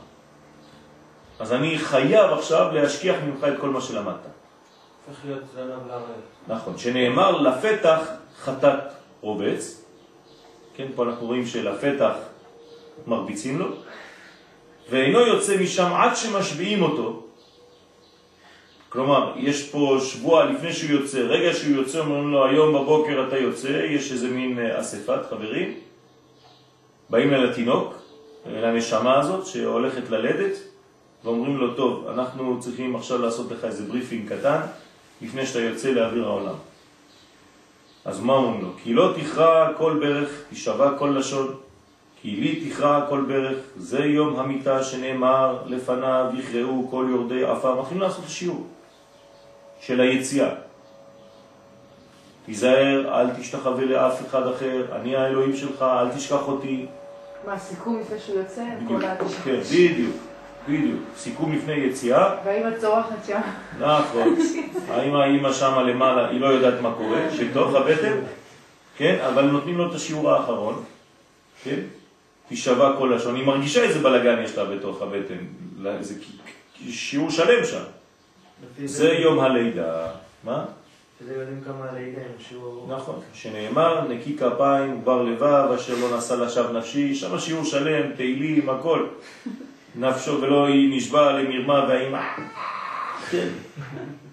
אז 1.40 1.54
אני 1.54 1.78
חייב 1.78 2.32
עכשיו 2.32 2.72
להשכיח 2.74 3.16
ממך 3.26 3.44
את 3.44 3.54
כל 3.60 3.70
מה 3.70 3.82
שלמדת. 3.82 4.16
הופך 5.08 5.26
להיות 5.26 5.44
זנב 5.54 5.88
לערב. 5.88 6.02
נכון, 6.48 6.78
שנאמר 6.78 7.42
לפתח 7.42 8.00
חטאת 8.40 8.80
רובץ, 9.22 9.84
כן, 10.76 10.88
פה 10.96 11.04
אנחנו 11.04 11.28
רואים 11.28 11.46
שלפתח 11.46 12.14
מרביצים 13.08 13.60
לו, 13.60 13.66
ואינו 14.90 15.20
יוצא 15.20 15.58
משם 15.58 15.94
עד 15.94 16.16
שמשביעים 16.16 16.84
אותו. 16.84 17.24
כלומר, 18.90 19.34
יש 19.38 19.70
פה 19.70 19.98
שבוע 20.02 20.46
לפני 20.46 20.74
שהוא 20.74 20.92
יוצא, 20.92 21.20
רגע 21.20 21.54
שהוא 21.54 21.76
יוצא, 21.76 22.00
אומרים 22.00 22.32
לו, 22.32 22.46
היום 22.46 22.74
בבוקר 22.74 23.26
אתה 23.28 23.38
יוצא, 23.38 23.68
יש 23.68 24.12
איזה 24.12 24.28
מין 24.28 24.60
אה, 24.60 24.80
אספת 24.80 25.20
חברים, 25.30 25.74
באים 27.10 27.34
אל 27.34 27.50
התינוק, 27.50 27.94
אל 28.46 28.66
הנשמה 28.66 29.20
הזאת 29.20 29.46
שהולכת 29.46 30.10
ללדת, 30.10 30.58
ואומרים 31.24 31.58
לו, 31.58 31.74
טוב, 31.74 32.08
אנחנו 32.08 32.60
צריכים 32.60 32.96
עכשיו 32.96 33.22
לעשות 33.22 33.52
לך 33.52 33.64
איזה 33.64 33.84
briefing 33.84 34.34
קטן, 34.34 34.62
לפני 35.22 35.46
שאתה 35.46 35.60
יוצא 35.60 35.90
לאוויר 35.90 36.26
העולם. 36.26 36.56
אז 38.06 38.20
מה 38.20 38.34
אומרים 38.34 38.62
לו? 38.62 38.70
כי 38.84 38.94
לי 38.94 39.14
תכרע 39.18 39.74
כל 39.78 39.98
ברך, 40.02 40.44
תשבע 40.52 40.98
כל 40.98 41.16
לשון, 41.18 41.56
כי 42.22 42.36
לי 42.36 42.70
תכרע 42.70 43.06
כל 43.10 43.22
ברך, 43.28 43.58
זה 43.78 44.00
יום 44.00 44.40
המיתה 44.40 44.84
שנאמר 44.84 45.58
לפניו 45.66 46.26
יכרעו 46.38 46.88
כל 46.92 47.08
יורדי 47.10 47.44
עפר. 47.44 47.82
מתחילים 47.82 48.02
לעשות 48.02 48.20
את 48.20 48.26
השיעור 48.26 48.68
של 49.82 50.02
היציאה. 50.02 50.50
תיזהר, 52.46 53.20
אל 53.20 53.30
תשתחווה 53.30 53.86
לאף 53.86 54.28
אחד 54.28 54.48
אחר, 54.48 54.86
אני 54.96 55.16
האלוהים 55.16 55.56
שלך, 55.56 55.82
אל 55.82 56.10
תשכח 56.10 56.48
אותי. 56.48 56.86
מה, 57.50 57.56
הסיכום 57.56 58.00
לפני 58.00 58.20
שהוא 58.20 58.40
יוצא? 58.40 58.64
בדיוק. 58.84 59.02
כן, 59.44 59.60
בדיוק, 59.72 60.16
בדיוק. 60.68 61.00
סיכום 61.18 61.54
לפני 61.54 61.74
יציאה, 61.74 62.36
והאמא 62.46 62.78
צורחת 62.78 63.26
שם. 63.28 63.40
נכון. 63.80 64.36
האמא, 64.90 65.18
האמא 65.18 65.54
שמה 65.54 65.84
למעלה, 65.84 66.30
היא 66.30 66.42
לא 66.42 66.46
יודעת 66.46 66.82
מה 66.82 66.94
קורה, 66.98 67.22
בתוך 67.42 67.76
הבטן, 67.76 68.18
כן, 68.98 69.20
אבל 69.28 69.46
נותנים 69.46 69.78
לו 69.78 69.90
את 69.90 69.96
השיעור 69.96 70.32
האחרון, 70.32 70.84
כן, 71.64 71.80
תשבע 72.50 72.96
כל 72.98 73.14
לשון, 73.16 73.36
היא 73.36 73.46
מרגישה 73.46 73.84
איזה 73.84 74.00
בלגן 74.00 74.42
יש 74.44 74.58
לה 74.58 74.66
בתוך 74.66 75.02
הבטן, 75.02 75.46
זה 76.02 76.14
שיעור 76.90 77.32
שלם 77.32 77.66
שם, 77.66 77.84
זה 78.86 79.10
יום 79.10 79.40
הלידה, 79.40 80.08
מה? 80.44 80.66
שזה 81.20 81.36
יודעים 81.36 81.62
כמה 81.62 81.90
הם 81.90 82.32
שהוא... 82.40 82.94
נכון, 82.94 83.20
שנאמר, 83.34 84.08
נקי 84.08 84.38
כפיים 84.38 85.00
ובר 85.00 85.24
לבב, 85.24 85.72
אשר 85.76 85.96
לא 85.96 86.18
נשא 86.18 86.34
לשווא 86.34 86.72
נפשי, 86.72 87.16
שם 87.16 87.40
שיעור 87.40 87.64
שלם, 87.64 88.16
תהילים, 88.16 88.70
הכל. 88.70 89.08
נפשו 89.96 90.42
ולא 90.42 90.68
היא 90.68 90.98
נשבע 90.98 91.32
למרמה 91.32 91.86
והאימא. 91.88 92.22
כן. 93.32 93.48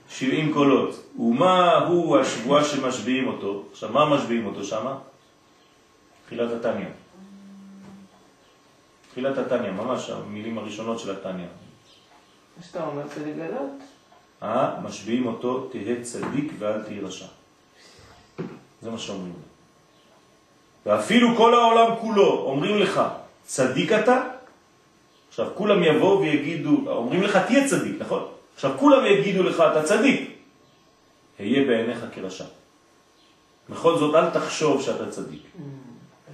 70 0.09 0.53
קולות. 0.53 1.03
ומה 1.19 1.75
הוא 1.75 2.19
השבועה 2.19 2.65
שמשביעים 2.65 3.29
אותו? 3.29 3.65
עכשיו, 3.73 3.93
מה 3.93 4.17
משביעים 4.17 4.47
אותו 4.47 4.65
שמה? 4.65 4.99
תחילת 6.27 6.51
התניא. 6.53 6.89
תחילת 9.11 9.39
התניא, 9.39 9.71
ממש 9.71 10.11
המילים 10.11 10.59
הראשונות 10.59 10.99
של 10.99 11.11
התניא. 11.11 11.47
מה 12.57 12.63
שאתה 12.63 12.85
אומר 12.85 13.03
זה 13.15 13.27
לגלות. 13.27 13.96
משביעים 14.83 15.27
אותו, 15.27 15.69
תהיה 15.73 16.03
צדיק 16.03 16.53
ואל 16.59 16.83
תהי 16.83 17.01
רשע. 17.01 17.27
זה 18.83 18.91
מה 18.91 18.99
שאומרים 18.99 19.33
לו. 19.33 19.47
ואפילו 20.87 21.37
כל 21.37 21.55
העולם 21.55 21.97
כולו 22.01 22.41
אומרים 22.41 22.79
לך, 22.79 23.01
צדיק 23.45 23.93
אתה? 23.93 24.23
עכשיו, 25.29 25.49
כולם 25.55 25.83
יבואו 25.83 26.21
ויגידו, 26.21 26.83
אומרים 26.87 27.23
לך, 27.23 27.37
תהיה 27.37 27.69
צדיק, 27.69 27.97
נכון? 27.99 28.27
עכשיו, 28.55 28.71
כולם 28.79 29.07
יגידו 29.07 29.43
לך, 29.43 29.63
אתה 29.73 29.83
צדיק. 29.83 30.31
היה 31.39 31.67
בעיניך 31.67 32.05
כרשע. 32.15 32.45
בכל 33.71 33.99
זאת, 33.99 34.15
אל 34.15 34.31
תחשוב 34.31 34.83
שאתה 34.83 35.11
צדיק. 35.11 35.43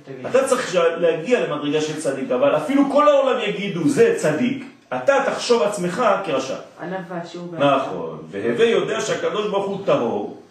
תגיד, 0.04 0.26
אתה 0.26 0.48
צריך 0.48 0.74
להגיע 0.74 1.46
למדרגה 1.48 1.80
של 1.80 2.00
צדיק, 2.00 2.30
אבל 2.30 2.56
אפילו 2.56 2.82
כל 2.92 3.08
העולם 3.08 3.40
יגידו, 3.48 3.88
זה 3.88 4.14
צדיק, 4.18 4.64
אתה 4.96 5.14
תחשוב 5.26 5.62
עצמך 5.62 6.02
כרשע. 6.24 6.56
ענווה, 6.80 7.26
שיעור 7.26 7.46
בענווה. 7.46 7.76
נכון, 7.76 8.18
והווה 8.30 8.64
יודע 8.64 9.00
שהקדוש 9.00 9.48
ברוך 9.48 9.66
הוא 9.66 9.86
טהור, 9.86 10.42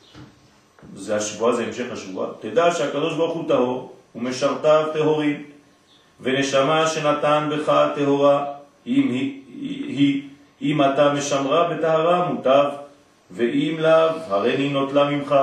זה 0.95 1.15
השבועה, 1.15 1.55
זה 1.55 1.63
המשך 1.63 1.85
השבועה, 1.91 2.29
תדע 2.39 2.71
שהקדוש 2.71 3.13
ברוך 3.13 3.33
הוא 3.33 3.47
טהור, 3.47 3.95
ומשרתיו 4.15 4.87
טהורים, 4.93 5.43
ונשמה 6.21 6.87
שנתן 6.87 7.49
בך 7.51 7.85
טהורה, 7.95 8.45
אם, 8.87 9.07
היא, 9.09 9.41
היא, 9.87 10.21
אם 10.61 10.81
אתה 10.81 11.13
משמרה 11.13 11.69
בטהרה 11.69 12.31
מוטב, 12.31 12.65
ואם 13.31 13.75
לאו, 13.79 14.09
הרי 14.27 14.69
נותלה 14.69 15.09
ממך. 15.09 15.35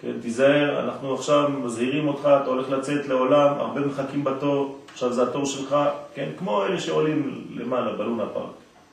כן, 0.00 0.12
תיזהר, 0.22 0.80
אנחנו 0.80 1.14
עכשיו 1.14 1.48
מזהירים 1.48 2.08
אותך, 2.08 2.20
אתה 2.20 2.50
הולך 2.50 2.70
לצאת 2.70 3.08
לעולם, 3.08 3.52
הרבה 3.58 3.80
מחכים 3.80 4.24
בתור, 4.24 4.78
עכשיו 4.92 5.12
זה 5.12 5.22
התור 5.22 5.46
שלך, 5.46 5.76
כן, 6.14 6.28
כמו 6.38 6.64
אלה 6.66 6.80
שעולים 6.80 7.46
למעלה 7.56 7.92
בלונה 7.92 8.26
פארק. 8.34 8.50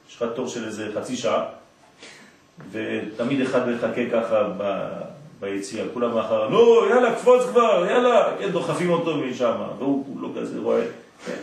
יש 0.09 0.15
לך 0.21 0.25
תור 0.35 0.47
של 0.47 0.65
איזה 0.65 0.89
חצי 0.95 1.15
שעה, 1.15 1.45
ותמיד 2.71 3.41
אחד 3.41 3.69
מחכה 3.69 4.01
ככה 4.11 4.43
ב... 4.57 4.87
ביציאה, 5.39 5.85
כולם 5.93 6.13
מאחר, 6.15 6.47
לא, 6.49 6.85
יאללה, 6.89 7.15
קפוץ 7.15 7.43
כבר, 7.45 7.85
יאללה, 7.89 8.37
כן, 8.39 8.49
דוחפים 8.51 8.89
אותו 8.89 9.17
משם, 9.17 9.53
והוא 9.77 10.21
לא 10.21 10.29
כזה 10.41 10.59
רואה. 10.59 10.85
כן. 11.25 11.35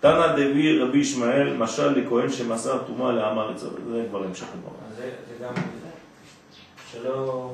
תנא 0.00 0.26
דבי 0.32 0.78
רבי 0.78 0.98
ישמעאל, 0.98 1.56
משל 1.56 1.88
לכהן 1.88 2.30
שמסר 2.32 2.78
טומאה 2.86 3.12
לעם 3.12 3.38
הארץ, 3.38 3.60
זה 3.60 3.68
כבר 4.10 4.24
המשך 4.24 4.46
הגמרא. 4.54 4.72
אז 4.90 4.96
זה 4.96 5.10
זה 5.28 5.44
גם 5.44 5.54
שלא, 6.92 7.52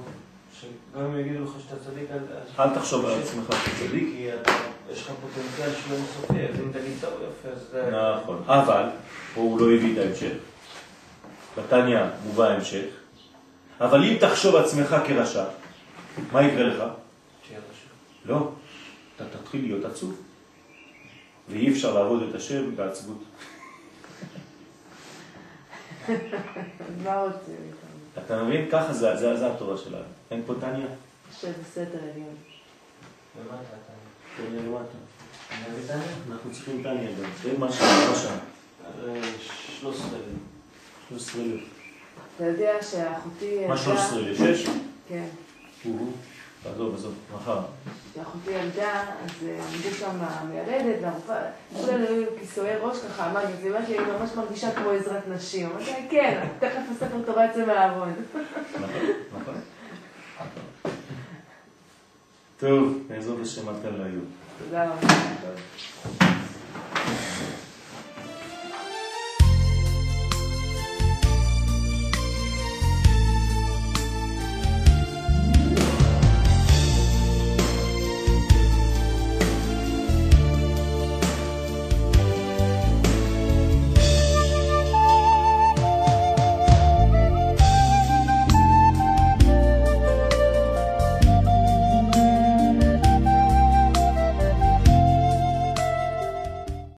שגם 0.61 1.05
אם 1.05 1.21
יגידו 1.21 1.45
לך 1.45 1.51
שאתה 1.69 1.85
צדיק, 1.85 2.05
אל- 2.11 2.63
אל 2.65 2.75
תחשוב 2.75 3.07
על 3.07 3.13
עצמך 3.23 3.51
כצדיק. 3.51 4.09
יש 4.93 5.03
לך 5.03 5.13
פוטנציאל 5.21 5.75
שהוא 5.75 5.97
אינסופי, 5.97 6.49
אז 6.49 6.61
אם 6.61 6.73
תגיד 6.73 6.93
טוב 7.01 7.13
יפה, 7.13 7.49
אז 7.49 7.69
זה... 7.71 7.91
נכון, 8.23 8.43
אבל, 8.47 8.85
פה 9.35 9.41
הוא 9.41 9.61
לא 9.61 9.75
הביא 9.75 9.93
את 9.93 9.99
ההמשך. 9.99 10.33
בתניא 11.57 12.01
מובא 12.25 12.45
ההמשך, 12.45 12.85
אבל 13.81 14.05
אם 14.05 14.17
תחשוב 14.21 14.57
עצמך 14.57 14.97
כרשע, 15.07 15.45
מה 16.33 16.43
יקרה 16.43 16.63
לך? 16.63 16.83
שיהיה 17.49 17.61
רשום. 17.61 17.91
לא, 18.25 18.51
אתה 19.17 19.25
תתחיל 19.39 19.63
להיות 19.63 19.85
עצוב, 19.85 20.21
ואי 21.49 21.73
אפשר 21.73 21.95
לעבוד 21.95 22.23
את 22.23 22.35
השם 22.35 22.77
בעצבות. 22.77 23.25
אתה 28.27 28.43
מבין? 28.43 28.69
ככה 28.71 28.93
זה, 28.93 29.17
זה, 29.17 29.37
זה 29.37 29.53
התורה 29.53 29.77
שלנו. 29.77 30.05
אין 30.31 30.43
פה 30.47 30.55
תניא? 30.61 30.87
שבסדר 31.41 31.99
עליון. 32.13 32.35
למטה 33.39 33.55
אתה... 33.55 33.77
תניא 33.87 34.08
אני? 34.47 36.03
אנחנו 36.31 36.51
צריכים 36.53 36.83
תניא 36.83 36.93
גם. 36.93 37.31
תראה 37.43 37.59
מה 37.59 37.73
שם, 37.73 37.85
מה 37.85 38.15
שם. 38.15 38.35
אז, 38.87 39.09
אה, 39.09 39.21
13 39.81 40.07
אלף. 40.09 40.25
13 41.09 41.43
אלף. 41.43 41.61
אתה 42.37 42.45
יודע 42.45 42.73
שאחותי 42.83 43.67
מה 43.69 43.77
13 43.77 44.19
אלף? 44.19 44.39
6? 44.39 44.69
כן. 45.09 45.25
עזוב, 46.65 46.95
עזוב, 46.95 47.15
מחר. 47.35 47.61
כשאחותי 48.13 48.51
ילדה, 48.51 49.03
אז 49.25 49.47
אה, 49.47 49.61
עמדו 49.65 49.97
שם 49.99 50.17
המיילדת 50.21 50.97
והרופאה, 51.03 51.43
כולם 51.77 52.01
היו 52.09 52.25
כיסויי 52.41 52.77
ראש 52.77 52.99
ככה, 52.99 53.31
אמרתי, 53.31 53.53
זה 53.63 53.71
מה 53.71 53.87
שהיא 53.87 54.01
ממש 54.01 54.31
מרגישה 54.37 54.75
כמו 54.75 54.91
עזרת 54.91 55.29
נשים. 55.29 55.71
אמרתי 55.71 56.09
כן, 56.11 56.49
תכף 56.59 56.83
הספר 56.91 57.23
תורה 57.27 57.47
יוצא 57.47 57.67
מהארון. 57.67 58.15
נכון, 58.75 58.91
נכון. 59.41 59.55
טוב, 62.59 62.99
בעזרת 63.09 63.41
השם 63.43 63.69
עד 63.69 63.75
כאן 63.83 63.95
להיום. 63.95 64.25
תודה 64.65 64.85
רבה. 64.85 66.28